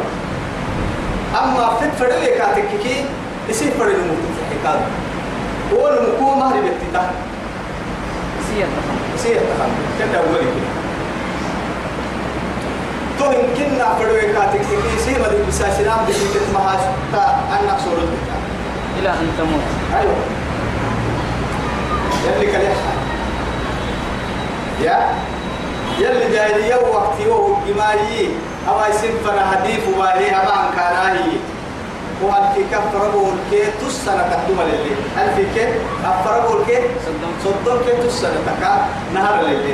[1.43, 3.05] أما فت فرد كاتككي
[3.49, 4.85] يصير فرد الموت في حكاية
[5.73, 7.11] هو المكو مهري بتتا
[8.47, 8.67] سيئة
[9.15, 10.84] يصير تخم كده أولي كده
[13.19, 18.07] تو يمكن نعبدو كاتككي يصير مدي بساسلام بسيطة مهاش تا أنك سورة
[18.99, 19.67] إلى أن تموت.
[19.99, 20.15] أيوة
[22.25, 22.91] يلي كليحة.
[24.81, 24.97] يا
[25.99, 28.29] يلي جاهلية وقتي وهو جماعي
[28.69, 31.31] أما يسم فنا حديث وهي أما عن كاناهي
[32.23, 34.95] وهل في كم فرقوا الكي تسنة تقدم للي.
[35.17, 35.67] هل في كي
[36.05, 36.81] أفرقوا الكي.
[37.43, 39.73] صدام كي تسنة تكا نهار للي.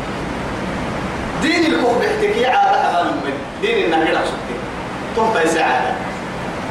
[1.41, 4.55] دين الكوخ بيحتكي عادة حلال من دين النهر سبتي
[5.15, 5.93] تهتا سعادة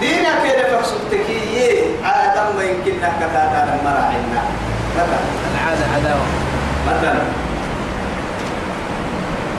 [0.00, 4.42] دينك كده فسبتكي عادة ما يمكن نكتاتا لما راعينا
[4.96, 5.20] مثلا.
[5.54, 6.26] العادة عداوة.
[6.88, 7.20] مثلا.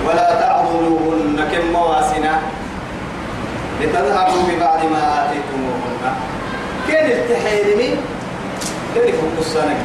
[0.08, 2.40] ولا تعضلوهن كم مواسنا
[3.82, 6.14] لتذهبوا ببعض ما آتيتموهن.
[6.88, 7.96] كان التحيرمي
[8.96, 9.76] كان يفك السنة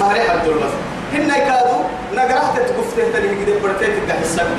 [0.00, 0.72] ما ريح الدول بس
[1.12, 1.82] هن يكادوا
[2.14, 4.58] نقرأت تقفته تلي كده برتين تدح السبب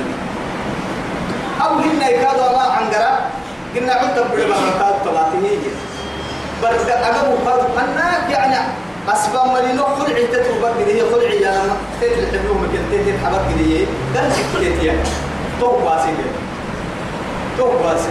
[1.64, 3.18] أو هن يكادوا ما عنقرأ
[3.76, 5.50] قلنا عدت بلما كاد طلعتني
[6.62, 8.56] برد أقبوا كادوا أنا يعني
[9.08, 13.84] أسباب ملينو خلعي تتوبك هي خلعي يا لما تتل حبلهم كنت تتل حبك هي
[14.16, 14.94] قال سكتت يا
[15.60, 16.12] تو باسي
[17.58, 18.08] تو باسي.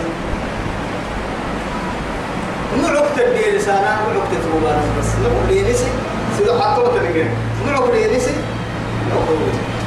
[2.81, 5.05] نعك تبدي لسانا نعك تتوبان بس.
[5.23, 5.87] نعك لينسي
[6.37, 7.27] سيدو حطوه تنقل
[7.65, 8.31] نعك لينسي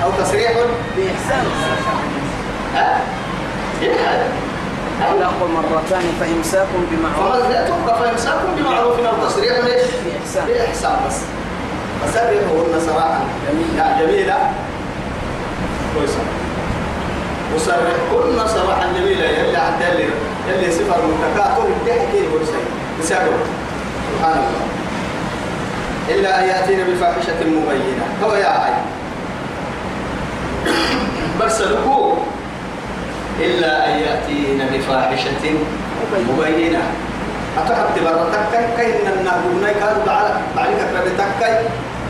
[0.04, 0.52] أو تصريح
[0.96, 1.44] بإحسان.
[2.74, 3.00] ها؟
[3.82, 4.20] يحد
[5.00, 7.36] الطلاق مرتان فإمساك بمعروف.
[7.36, 10.46] فما لا تبقى فإمساكم بمعروف أو تصريح ليش؟ بإحسان.
[10.46, 11.16] بإحسان بس.
[12.02, 13.20] فسرحوهن صراحة.
[13.48, 14.00] جميلة.
[14.00, 14.52] جميلة.
[15.94, 16.22] كويسة.
[17.54, 19.24] وسرحوهن صراحة جميلة.
[19.24, 20.08] يلي حتى يلي
[20.48, 22.62] يلي صفر متكاتل تحكي ورسي
[23.00, 23.36] بسبب
[24.12, 24.66] سبحان الله.
[26.10, 28.72] إلا أن يأتينا بفاحشة مبينة هو يا هاي
[31.40, 32.14] برسلكوا
[33.40, 35.54] إلا أن يأتينا بفاحشة
[36.28, 36.82] مبينة.
[37.58, 41.64] أتحب تبرر تكاي؟ كاين النهبونا كانوا بعد بعد كتر تكاي؟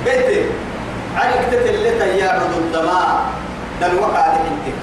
[0.05, 0.45] بيتي.
[1.17, 3.21] عليك تتلت يعرض الدماء.
[3.81, 4.75] دل وقع انت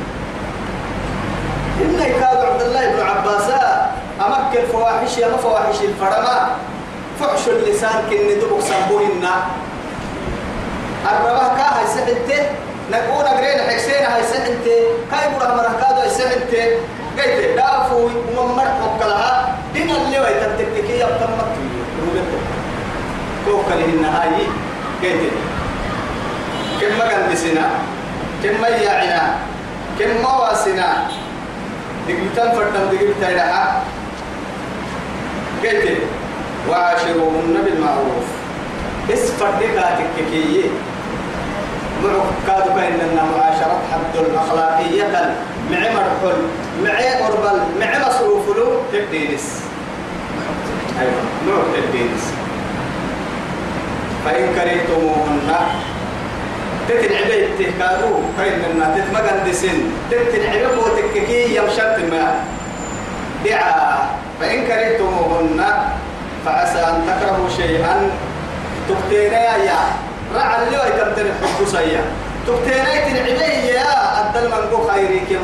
[1.82, 3.49] إن كاد عبد الله بن عباس.
[4.25, 6.49] أمك الفواحش يا فواحش الفرما.
[7.19, 9.25] فحش اللسان كن دبك سنبوهن
[11.06, 12.41] الرباه كا هاي سحنته
[12.91, 14.77] نقول أجرين حسين هاي سحنته
[15.12, 16.65] كاي برا مركادو هاي سحنته
[17.17, 21.53] قلت دافوي وممر وكلها دين اللي وي تتككي يبتمت
[22.01, 22.39] روبته
[23.45, 24.47] توكل النهاية
[25.03, 25.34] قلت
[26.82, 27.69] كم بسنا
[28.43, 29.36] كم يعنا
[29.99, 31.08] كم ما واسنا
[32.08, 33.84] دقيقتان فردم دقيقتان لها
[35.63, 35.97] قلت
[36.69, 38.25] وعاشروهن بالمعروف.
[39.13, 40.63] اسفر لك تككيه
[42.03, 45.36] معك كادوا بيننا معاشرة حد الأخلاقية.
[45.72, 46.41] معمر حل
[46.84, 49.61] معي أربل معي مصروف له تبدينس
[51.01, 52.24] أيوة نوع تبدينس
[54.26, 55.51] فإن كرهتموهن
[56.89, 59.78] تتنعبي تهكادو فإننا تتمغن دسن
[60.11, 62.36] تتنعبي وتككي يمشت ما
[63.45, 63.97] دعا
[64.41, 65.65] فإن كرهتموهن
[66.45, 67.95] فعسى أن تكرهوا شيئا.
[68.89, 69.79] تبتينا يا
[70.35, 72.01] رعى اللي ويتمتن حب سيا
[72.47, 75.43] تبتينا تنعبي يا أدل من قو خيري كم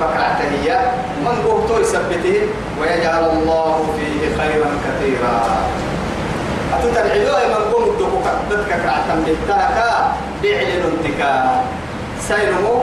[0.00, 0.78] بكرعته هي
[1.24, 2.40] من قو تو يثبته.
[2.80, 5.36] ويجعل الله فيه خيرا كثيرا.
[6.74, 10.12] أتتنعبي من قو مدقو كدتك كرعتا بيتاكا
[10.42, 11.32] بيعلن انتكا
[12.28, 12.76] سينمو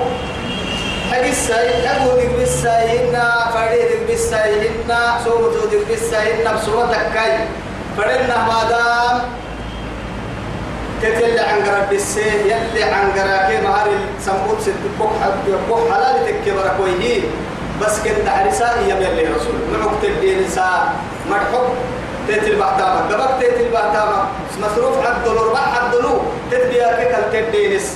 [1.11, 7.13] حق الساي أبو ديك بالساي إنا فريد ديك بالساي إنا صوبتو ديك بالساي إنا بصورتك
[7.13, 7.37] كاي
[7.97, 9.21] فرنا مادام
[11.01, 13.87] تتل عن قرب السيه يلي عن قراكي مهار
[14.25, 15.11] سموت ست كوح
[15.69, 17.21] كوح حلال تكبر كويه
[17.81, 20.93] بس كنت عرسا هي يلي رسول معك تدين سا
[21.29, 21.67] مرحب
[22.27, 24.23] تتل بعتامك قبك تتل بعتامك
[24.61, 27.95] مصروف عبد الربع عبد له تتبيا كتل تدينس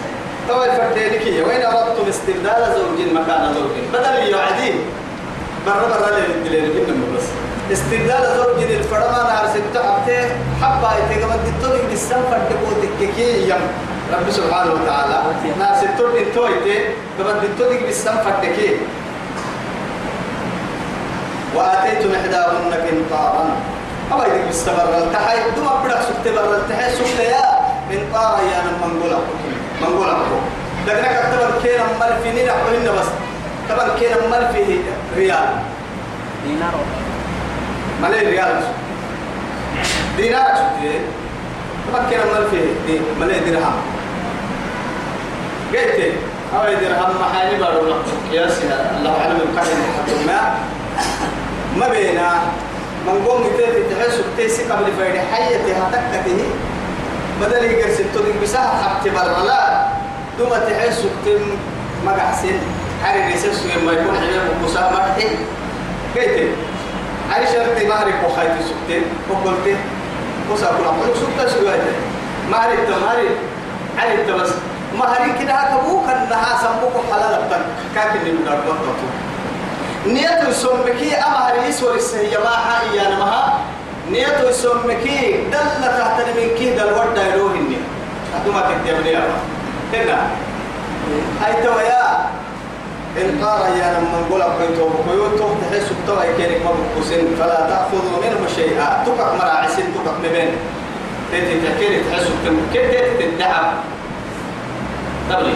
[0.47, 4.75] توي فردينك هي وإن أردتم استبدال زوج مكان زوج بدل يوعدين
[5.65, 7.23] برا برا للدليل كنا بس.
[7.71, 10.29] استبدال زوج الفرما نار ستة عبته
[10.61, 13.63] حبا يتقبل الدكتور بالسام فردبوتك كي يم.
[14.13, 15.23] رب سبحانه وتعالى.
[15.59, 16.49] نار ستة الدكتور
[17.19, 18.77] قبل الدكتور بالسام فردكي
[21.55, 23.45] وآتيتم إحداهن قنطارا.
[24.13, 27.45] أما يدك بالسبر التحي دوم أبدا سكت بر التحي سكت يا
[27.91, 29.19] قنطارا يا منقولة
[29.81, 30.17] منقولة
[30.93, 33.07] لكنك أكتب كينا مال في نينا حولنا بس
[33.69, 34.77] طبعا كينا مال فيه
[35.15, 35.49] ريال.
[36.47, 36.73] دينار.
[38.01, 38.63] مال ريال؟
[40.17, 40.55] دينار.
[40.55, 41.01] سكت
[41.87, 42.51] طبعا كينا مال
[42.87, 43.73] دي مال درهم.
[45.73, 46.13] قلت
[46.55, 47.95] أو درهم؟ محاني بارو
[48.31, 50.55] سيدي الله أعلم حتى ما.
[51.77, 52.31] ما بينا.
[53.07, 56.45] من قوم تيت تحس تيسي قبل فايد حياتي هتكته
[57.41, 59.45] بدل يقرس التوك بسها حبت برا.
[59.45, 59.90] لا.
[60.40, 61.42] دوما تحس تم
[62.06, 62.58] مقحسن
[63.04, 65.28] حري ريسس ما يكون حلم وقصا مرحي
[66.14, 66.48] كيت
[67.30, 69.76] حري شرط مهري وخايت سكتين وقلت
[70.52, 71.82] قصا كل عمرك سكتا سويت
[72.50, 73.28] مهري تمهري
[73.98, 74.50] علي بس
[74.98, 77.62] مهري كده كبوك انها سموك حلال بتن
[77.94, 78.96] كاكن من الضغط
[80.06, 83.58] نيته يسمكي أما هريس ورسه يما حائي أنا مها
[84.10, 87.82] نيته يسمكي دل تحت من كي دل ورد يروه النية
[88.36, 89.36] أدوما تكتب لي أما
[89.93, 90.19] هنا
[91.41, 92.01] هاي تويا
[93.41, 99.03] قال يا لما نقول أبويتو بويوتو تحس بتوعي كينك ما بكوسين فلا تأخذوا منه شيئا.
[99.05, 100.51] تكك مراعسين تكك مبين.
[101.31, 103.73] تيتي تحكيني تحس بتم كيف تيتي تدعم
[105.29, 105.53] تبلي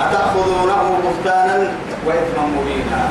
[0.00, 1.72] أتأخذونه بهتانا
[2.06, 3.08] وإثما مبينا.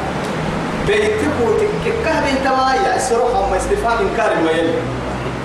[0.87, 4.73] بيتكو تككه بيتما يأسرها ما استفهام إنكار ما يلي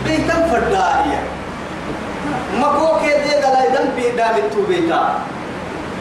[0.06, 1.20] بيتم فردائية
[2.64, 5.14] هو كده لا يدم بيدام التو بيتا.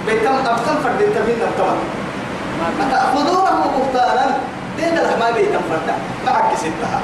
[0.07, 1.77] بيتم أبتم فرد تبين أبتم
[2.81, 4.25] أتأخذونه بهتانا
[4.77, 7.01] دين ما بيتم فردا معك ستها.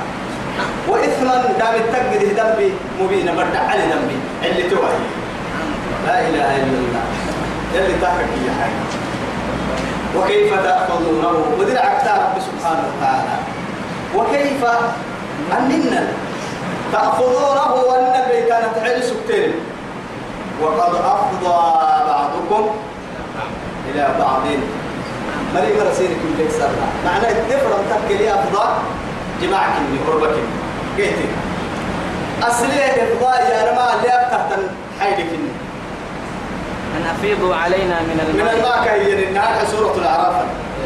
[0.87, 3.55] وإثما دام التقد ذنبي مبينا برد.
[3.55, 4.17] على ذنبي.
[4.45, 4.99] اللي توهي
[6.07, 7.03] لا إله إلا الله.
[7.75, 8.71] يلي تحكي يا حي.
[10.17, 13.35] وكيف تأخذونه؟ ودرع رب سبحانه وتعالى.
[14.15, 14.61] وكيف
[15.57, 16.07] أننا
[16.91, 19.53] تأخذونه وأن البيتان تعالي سكتين
[20.61, 21.59] وقد أفضى
[22.07, 22.69] بعضكم
[23.89, 24.41] إلى بعض.
[25.55, 28.65] مري مرسينك من لك سرنا معنى الدفرم تحكي لي أفضى
[29.41, 30.35] جماعك من قربك
[30.97, 31.19] قلت
[32.43, 34.67] أصلي إفضاء يا رمى اللي أبتهتن
[34.99, 35.31] حيلك
[36.97, 40.35] أن أفيضوا علينا من من الماء الماء كهي النهار سورة الأعراف.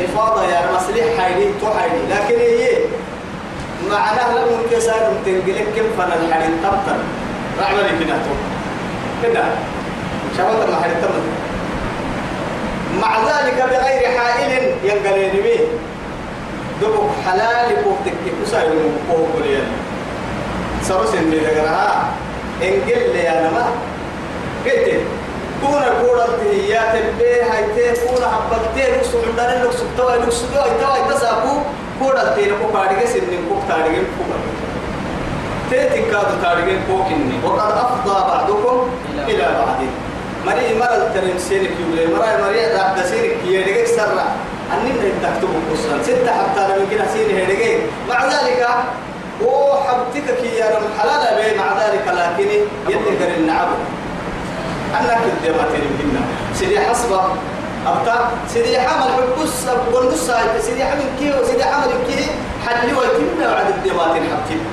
[0.04, 0.60] إفاضة يا
[1.20, 2.02] حيلي تو حيلي.
[2.10, 2.78] لكن هي
[3.92, 6.98] معناه لم يمكن سار تنقلك كم فن الحديد تبتر
[7.62, 8.34] رعمل كنا تو
[9.22, 9.44] كنا
[10.38, 11.22] شباب حديد تبتر
[13.02, 15.60] مع ذلك بغير حائل ينقلين به.
[16.82, 18.14] دبك حلال كوفتك
[18.46, 19.68] كسا يوم كوف ليان
[20.84, 22.06] سرس اللي لقراها
[22.62, 23.66] انقل لي أنا ما
[24.66, 24.90] قلت
[25.62, 31.14] كونا كورا هي تبي هاي تي كونا حبتي لك سعودان لك سكتوا لك سكتوا توا
[31.16, 31.58] تسابو
[32.00, 34.32] كورا تي لك بارجع سنين كوك تارجع كوك
[35.70, 38.90] تيتي كادو تارجع كوك إني وقد أفضى بعضكم
[39.28, 39.80] إلى بعض
[40.46, 44.26] مري مرة الترم سيرك يقول مرة مري ده سيرك يدقك سرع
[44.74, 47.80] أننا نتكتب قصة ستة حتى لما كنا سيري هدقك
[48.10, 48.68] مع ذلك
[49.44, 53.78] هو حبتك كي يا رب حلال بي مع ذلك لكن نعبه
[55.00, 56.22] أنا كنت ما تريمنا
[56.56, 57.22] سيدي حسبة
[57.88, 62.28] أبتا سيدي حمل حبس أقول نص هاي سيدي حمل كيو سيدي حمل كي
[62.66, 64.64] حلي ويتمنا بعد الدمات الحبتين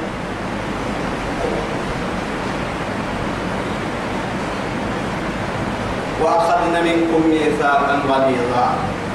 [6.23, 8.67] وأخذنا منكم ميثاقا غليظا.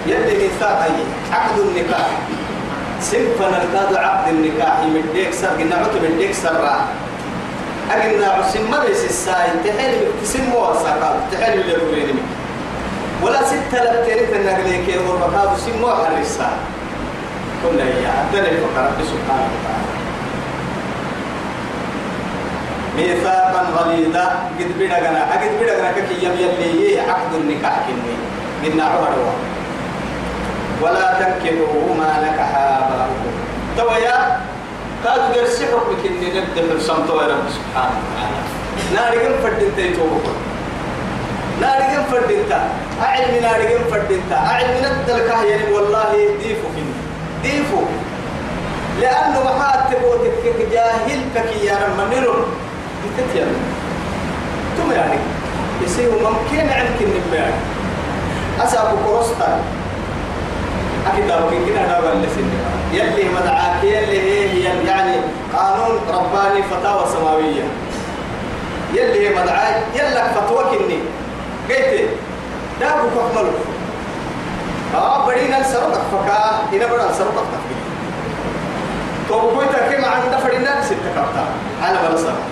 [0.08, 0.90] يلي ميثاق
[1.32, 2.10] عقد النكاح.
[3.02, 4.80] سنفنا الكاد عقد النكاح.
[4.84, 6.70] يمديك سر قلنا عتب يمديك سر
[7.92, 12.18] أجلنا عسم مريس الساي تحيل بتسم وساقات تحيل باليرورين
[13.24, 16.50] ولا ستة لبتين تنقليك يا غربكاد سم وحرسا
[17.64, 19.92] كل هي أدنى فقرة سبحانه وتعالى.
[22.98, 24.26] ميثاقا غليظا.
[24.60, 28.16] قد بدغنا قد بدغنا كي يم يلي عقد النكاح كني.
[28.64, 29.16] قلنا عمر
[30.82, 33.34] ولا تنكحوا ما نكح آباؤكم
[33.78, 34.18] تويا
[35.06, 38.42] قالوا درسي حكمك إني نبدأ الصمت يا رب سبحانه وتعالى.
[38.96, 40.36] ناري كم فردين تيتوبكم
[41.62, 42.60] ناري كم فردين تا.
[43.04, 46.12] أعلم ناري كم فردين تا أعلم ندلك يعني والله
[46.44, 46.94] ديفو فيني.
[47.44, 47.82] ديفو.
[49.02, 52.08] لأنه محات تبوتك جاهل كي يا رب.
[52.08, 52.46] منيرون
[53.04, 53.48] بتتيا
[54.78, 55.20] ثم يعني
[55.86, 57.44] يصير ممكن عنك النبي
[58.64, 59.60] أسابو كروستا.
[61.14, 62.58] أكيد أبوك كنا نقول لسنة
[62.94, 65.16] يلي مدعاك يلي هي يعني
[65.54, 67.64] قانون رباني فتاوى سماوية.
[68.94, 71.00] يلي مدعاك يلك فتوى كني
[71.70, 72.10] قلت
[72.80, 73.48] دابو كحمل
[74.96, 77.78] آه بدينا السرقة فكا هنا بدنا السرقة تفكير
[79.30, 81.26] تو بقول تركي مع عند فرينا ستة
[81.90, 82.46] أنا بلا سرقة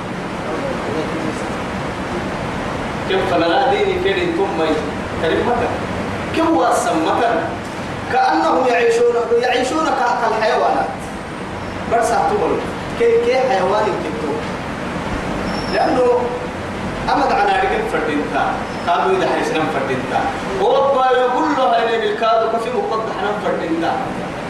[3.09, 4.63] كيف فلا ديني كده ثم
[5.21, 5.55] كلمة
[6.35, 7.21] كم واسمة
[8.13, 10.85] كأنهم يعيشون يعيشون كالحيوانات.
[11.93, 12.49] بس أعتبر
[12.99, 14.33] كي كي حيوان كنتو
[15.73, 16.01] لأنه
[17.13, 18.53] أمد عنا رجل فردينتا
[18.87, 20.19] قالوا إذا حيسنا فردينتا.
[20.61, 23.91] وربا يقول له هاي بالكاد وكفي مقدح نم فردينتا.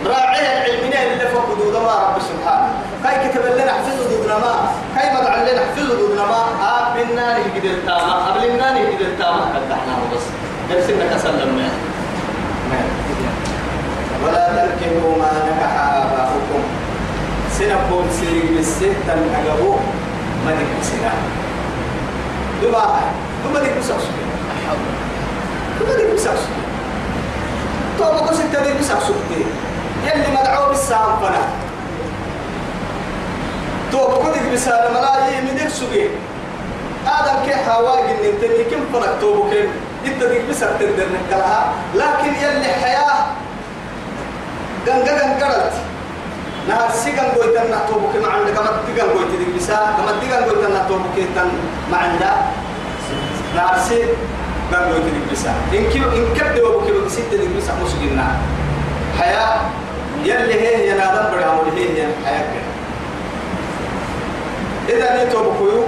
[0.05, 2.69] راعي العلمين اللي فوق حدود ما رب سبحانه.
[3.03, 4.53] كاي كتب لنا حفظ حدودنا ما.
[4.95, 6.41] كاي مدعى لنا حفظ حدودنا ما.
[6.75, 10.25] آب النار يجد التامة قبل النار يجد التامة قدحنا بس.
[10.69, 11.69] كسلم
[12.69, 12.79] ما
[14.23, 16.63] ولا تنكحوا ما نكح آباؤكم.
[17.51, 19.79] سنبون سيري بالستة أجابوه
[20.45, 21.11] ما بسنا
[22.61, 22.85] دبا
[23.45, 24.03] دبا ديك بسكس
[25.79, 26.43] دبا ديك بسكس
[27.99, 29.03] تو بقول ستة ديك بسكس
[30.05, 31.43] يلي مدعو بالسام فنا
[33.91, 36.07] تو بقول ديك بسالة ملاي من ديك سوقي.
[37.07, 39.67] آدم كي حواجن انتني كم فنك تو بكم
[40.05, 43.25] إنت ديك بسك تقدر نكلها لكن يلي حياة
[44.87, 45.73] جنجا جنجرت
[46.67, 51.15] نهار سيجان قويتن نحتوبك مع عندك كما تيجان قويت ديك بسا كما تيجان قويتن نحتوبك
[51.35, 51.49] تن
[51.91, 52.33] مع عندك
[53.55, 53.99] نهار سي
[54.71, 58.27] جان قويت ديك بسا إن كيو إن كبد وبك ست ديك بسا مسجنا
[59.19, 59.61] حياة
[60.25, 62.51] يلي هي ينادم برا ولي هي حياة
[64.89, 65.83] إذا نتوبكوا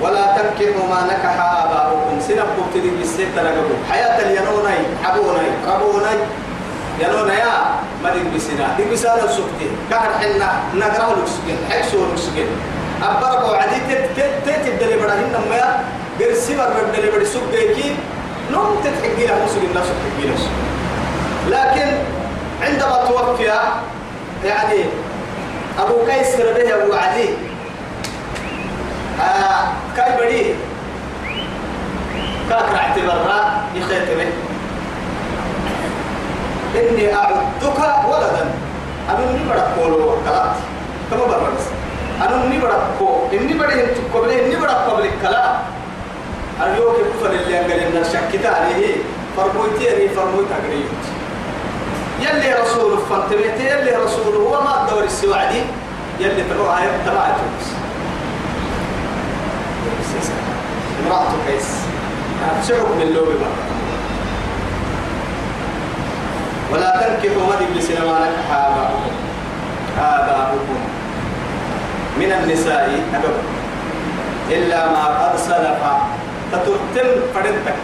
[0.00, 2.20] ولا تنكحوا ما نكح آباؤكم.
[2.20, 6.16] سنبكم تديك بالست لقبوا حياة الينوني عبوني ربوني.
[7.00, 7.52] يلونا يا
[8.02, 9.68] ما ديك بسنا ديك بسنا سكتي.
[9.90, 12.48] كهر حنا نقرأ لك سكين حيث لك سكين
[13.02, 15.84] أبرك وعدي تت تت تت بدل بدهن نما
[16.20, 17.96] برسي بر بدل بدل سكيكي
[18.52, 20.36] نوم تتحكي له مسلم نفسه تحكي له.
[21.48, 21.88] لكن
[22.62, 23.44] عندما توفي
[24.44, 24.84] يعني
[25.78, 27.28] أبو قيس به أبو عدي
[29.20, 29.64] آه
[29.96, 30.54] كاي بدي
[32.50, 34.32] كاك اعتبرها يخيتمه
[36.74, 38.50] إني أعدك ولدا.
[39.08, 40.56] أنا نبرك كولو كلات.
[41.10, 41.66] كما برمس
[42.22, 45.10] أنا نبرك كو إني بدي أنت قبل إني بدك قبل
[46.66, 48.96] اليوم كفر اللي أنقل إن شكت عليه
[49.36, 51.04] فرمويتي يعني فرمويت أقريوت
[52.20, 55.62] يلي رسول فانتبهت يلي رسول هو ما الدور السوعدي
[56.20, 57.34] يلي تروح هاي تبعت
[61.06, 61.64] امرأة كيس.
[62.68, 63.50] شعب من مرة
[66.72, 68.50] ولا تنكحوا ما دي بسنا ما نكح
[69.98, 70.78] آباؤكم
[72.18, 73.34] من النساء أبب
[74.50, 75.80] إلا ما قد سلف
[76.52, 77.74] تترتم فردتك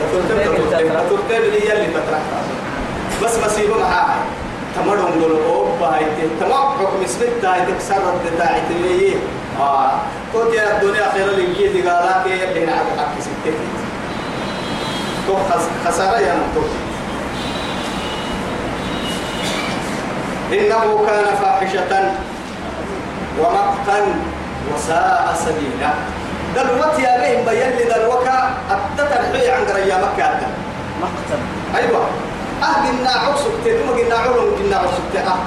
[0.00, 2.20] تترتم تترتم تترتم لي اللي تطرح
[3.22, 4.16] بس مصيبة معاها
[4.76, 9.16] تمرهم دول أوبا هايتي تمام حكم اسمت هايتي كسرت بتاعتي ليه
[9.60, 9.90] آه
[10.32, 13.54] كنت يا الدنيا خير اللي دي قالك اللي على حق ستة
[15.26, 15.34] تو
[15.86, 16.70] خسارة يا نطوك
[20.52, 22.12] إنه كان فاحشة
[23.40, 24.14] ومقتا
[24.74, 25.90] وساء سبيلا
[26.56, 28.36] دلوت يا بهم بين لي دلوكا
[28.70, 30.40] التترحي عن قرية مكة
[31.02, 31.40] مقتل.
[31.76, 32.04] أيوة.
[32.62, 35.38] أه قلنا عقسك تدوم قلنا علم قلنا عقسك أه.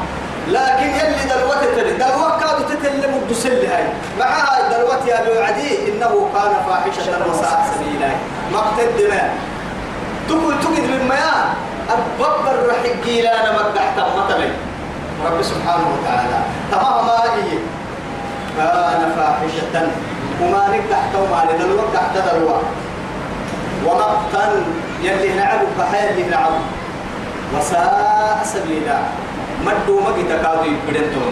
[0.48, 1.94] لكن يلي دلوت تلي
[2.40, 3.84] كادوا تتلم الدسل هاي.
[4.20, 8.10] معها دلوت يا بوعدي إنه كان فاحشة وساء سبيلا
[8.54, 9.30] مقت الدماء
[10.28, 11.46] تقول تقول من مياه.
[11.90, 14.48] أبقى الرحيق جيلانا مقدحت مثلا
[15.26, 16.40] رب سبحانه وتعالى.
[16.72, 17.58] تمام ما هي
[18.60, 19.76] كان فاحشة.
[20.42, 22.60] وما نقع وما ندلوا تحت دلوا
[23.86, 24.46] ومقتا
[25.04, 25.62] يلي نعب
[26.12, 26.52] اللي نعب
[27.56, 29.00] وساء سبيلا.
[29.66, 31.28] مدو مجد كادو مجد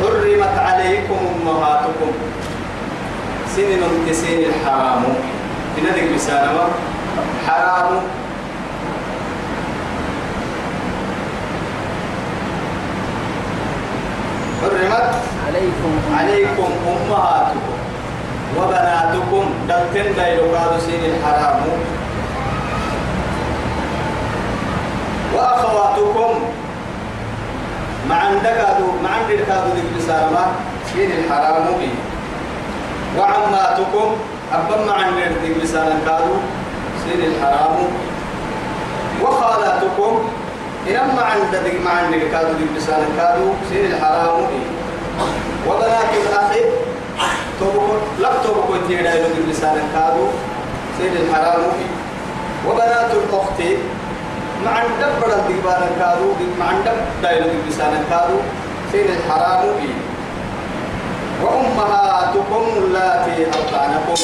[0.00, 2.12] حرمت عليكم أمهاتكم.
[3.56, 5.04] سنن تسين الحرام.
[5.76, 6.66] بندق بسالمة
[7.46, 7.92] حرام.
[14.66, 15.14] حرمت
[15.46, 17.76] عليكم عليكم أمهاتكم
[18.58, 19.44] وبناتكم.
[19.68, 21.62] دلتن دايلو قادو سين الحرام.
[25.34, 26.32] وأخواتكم.
[28.08, 28.58] مع عندك
[29.04, 30.44] مع عندك هذا ذكر سالمة
[30.92, 31.90] سين الحرام بي
[33.18, 34.08] وعماتكم.
[34.52, 36.18] أبا مع عندك ذكر سالمة
[37.04, 37.76] سين الحرام
[39.22, 40.12] وخالاتكم.
[40.88, 44.46] إنما عندك مع عندك كادو ذكر سالمة كادو سين الحرام
[45.68, 46.50] وبنات الأخ
[47.60, 50.26] توبكو لا توبكو تيدا يلو لسان كادو
[50.98, 51.62] سيد الحرام
[52.68, 53.60] وبنات الأخت
[54.64, 56.28] مع دبر الدبان كادو
[56.60, 58.38] مع دب دايلو لسان كادو
[58.92, 59.64] سيد الحرام
[61.42, 64.20] وأمهاتكم اللاتي أرضعنكم.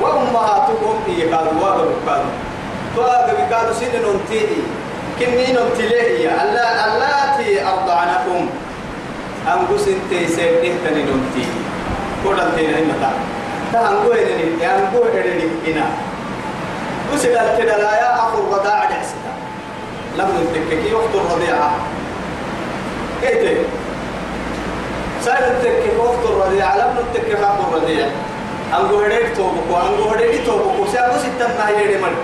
[0.00, 2.30] وأمهاتكم هي كادو واغلو كادو.
[2.96, 4.60] تواغلو كادو سيد ننتيني
[5.18, 6.30] كني ننتليه
[6.86, 8.48] اللاتي أرضعنكم.
[9.48, 11.46] أنقص انت سيبته تاني نمتي
[12.24, 13.10] كل انتين هاي متى
[13.72, 15.86] تهنقو هنني يانقو هنني هنا
[17.12, 19.32] وسيد التدلايا أخو الرضاعة جحسدا
[20.18, 21.70] لم نتككي وقت الرضيعة.
[23.22, 23.58] كيف
[25.24, 28.10] سائل التككي وقت الرضيعة لم نتككي وقت الرضيعة
[28.76, 30.86] أنقو هنني توبكو أنقو هنني توبكو.
[30.92, 32.16] سيأنقو ستة نهي يدي مرد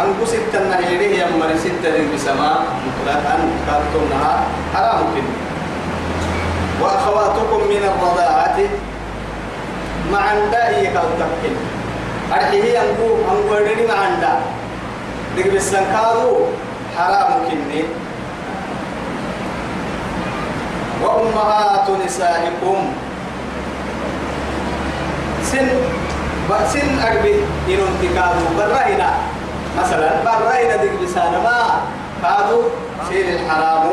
[0.00, 3.36] أنقو ستة نهي يدي هي مري ستة بسماء مطلقا
[3.66, 4.34] كارتونها
[4.74, 5.34] حرام كني
[6.82, 8.58] وأخواتكم من الرضاعة
[10.12, 11.56] مع عندائي كالتكين
[12.32, 14.32] أرحيه أنكو أنكو أرحيه مع عندا
[15.36, 16.36] دك بسنكادو
[16.98, 17.84] حرام كني
[21.02, 22.78] وأمهات نسائكم
[25.42, 25.68] سن
[26.72, 27.34] سن أربي
[27.68, 29.33] إنو انتكادو برهنا
[29.78, 31.58] مثلا برهنا دك بسانا ما
[32.22, 32.62] كادو
[33.08, 33.84] سير الحرام.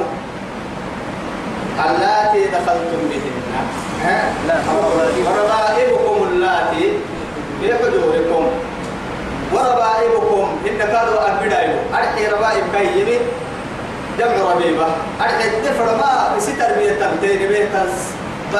[1.86, 3.36] اللاتي دخلتم بهن.
[4.48, 4.56] لا.
[5.26, 6.86] وربائبكم اللاتي
[7.62, 8.46] في حجوركم
[9.54, 13.18] وربائبكم إن كانوا أبدايو أرحي ربائب كيمي
[14.20, 14.88] جمع ربيبة.
[15.22, 18.14] أرحي الدفر ما بسي تربية تنتين بيتنس
[18.54, 18.56] ب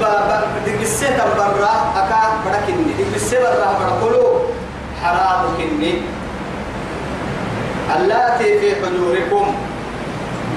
[0.00, 0.30] ب ب
[0.66, 4.24] دقسي تنبرا أكا بدكني دقسي برا بدكلو
[5.02, 5.92] حرام كني.
[7.96, 9.54] اللاتي في حجوركم.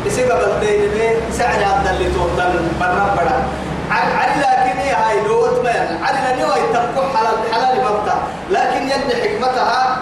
[0.06, 3.44] بسي قبل تين بي سعني عبد اللي توتن برا.
[3.92, 8.16] على لكن هاي لوت من على لأنه يتركوا حلال حلال مبتا
[8.52, 9.98] لكن يد حكمتها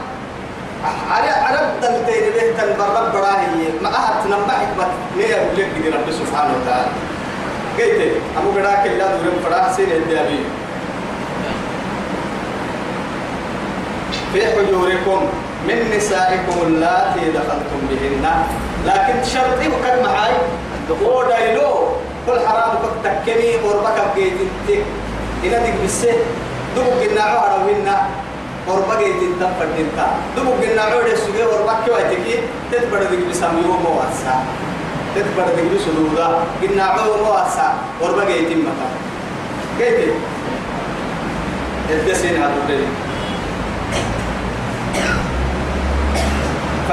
[1.12, 3.82] على عرب دلتين به تن برا برا هي.
[3.82, 6.92] ما أهت نما حكمة ليه لك رب سبحانه وتعالى.
[7.78, 10.40] قلت أبو قراك الله دورم فرا سين أبي.
[14.34, 15.22] في حجوركم.
[15.68, 18.26] من نسائكم اللاتي دخلتم بهن.
[18.86, 20.34] لكن شرطي وكان معاي.
[21.06, 21.72] هو دايلو.
[22.26, 22.72] كل حرام
[23.04, 24.70] تكني وربك جيت انت
[25.44, 26.14] إن ديك بسه.
[26.76, 28.10] دبوا جنا عارا وينا
[28.68, 30.08] وربك جيت انت فردينتا
[30.38, 32.36] دبوا جنا عارا سجى وربك كوا تكي
[32.72, 34.36] تتبر ديك بسام يوم مواسا
[35.16, 38.88] تتبر ديك بسلودا جنا عارا مواسا وربك جيت مكا.
[39.80, 40.14] جيت
[41.90, 42.54] الدسين هذا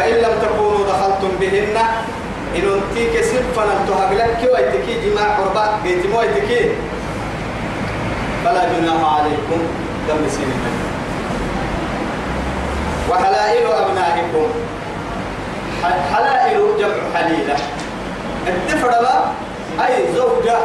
[0.07, 1.77] فإن لم تكونوا دخلتم بهن
[2.57, 6.71] إن أنتيك سفنا تهجلك كي ويتكي جماع قرباء قيت مو ويتكي.
[8.45, 9.61] فلا جناح عليكم
[10.09, 10.53] دم سين
[13.11, 14.47] وحلائل أبنائكم.
[16.15, 17.57] حلائل جمع حليلة.
[18.47, 18.91] الدفر
[19.81, 20.59] أي زوجة.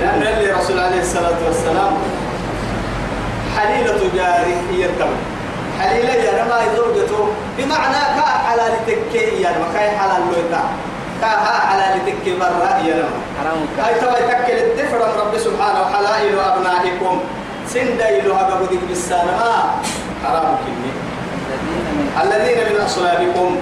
[0.00, 1.92] لأن اللي رسول عليه الصلاة والسلام
[3.56, 5.33] حليلة جاري هي التمر
[5.80, 10.62] حليلة يا رما زوجته بمعنى كا حلال تكي يا رما كاي حلال لويتا.
[11.20, 16.38] كا ها حلال تكي برا يا رما حرام كاي تبا تكل الدفر رب سبحانه وحلائل
[16.38, 17.20] أبنائكم.
[17.68, 19.52] سنديل هذا بدك بالسلامة
[20.24, 20.92] حرام كني
[22.22, 23.56] الذين من من أصلابكم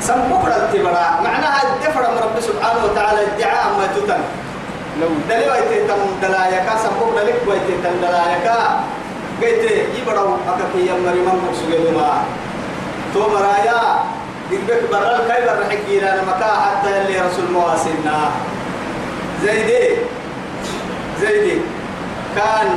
[0.00, 1.20] سمكوا التبرع.
[1.24, 4.22] معناها الدفر من رب سبحانه وتعالى ادعاء ما تتم
[5.00, 5.08] لو.
[5.28, 8.58] دليل ويتم دلايكا سمكوا دليل ويتم دلايكا
[9.42, 9.64] قلت
[9.98, 12.24] يبرو أكاكي يمري من مقصود ما
[13.14, 13.82] تو مرايا
[14.50, 18.30] دقبك برا الكاي برا حقينا مكا حتى اللي رسول مواسينا
[19.42, 19.96] زيدي
[21.20, 21.58] زيدي
[22.36, 22.68] كان.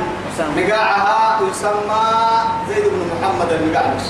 [0.56, 2.04] نقاعها يسمى
[2.68, 4.02] زيد بن محمد النقاعش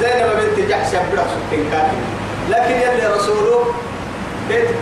[0.00, 1.88] زينب بنت جحش يبرع سكين كان
[2.48, 3.74] لكن يلي رسوله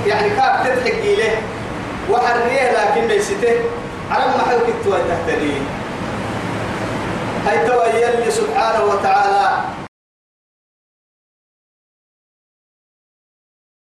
[0.07, 1.33] يعني كاب تضحك له
[2.11, 3.55] وحريه لكن ليسته
[4.11, 5.53] على ما حيوك تهتدي
[7.49, 9.88] هاي توا يلي سبحانه وتعالى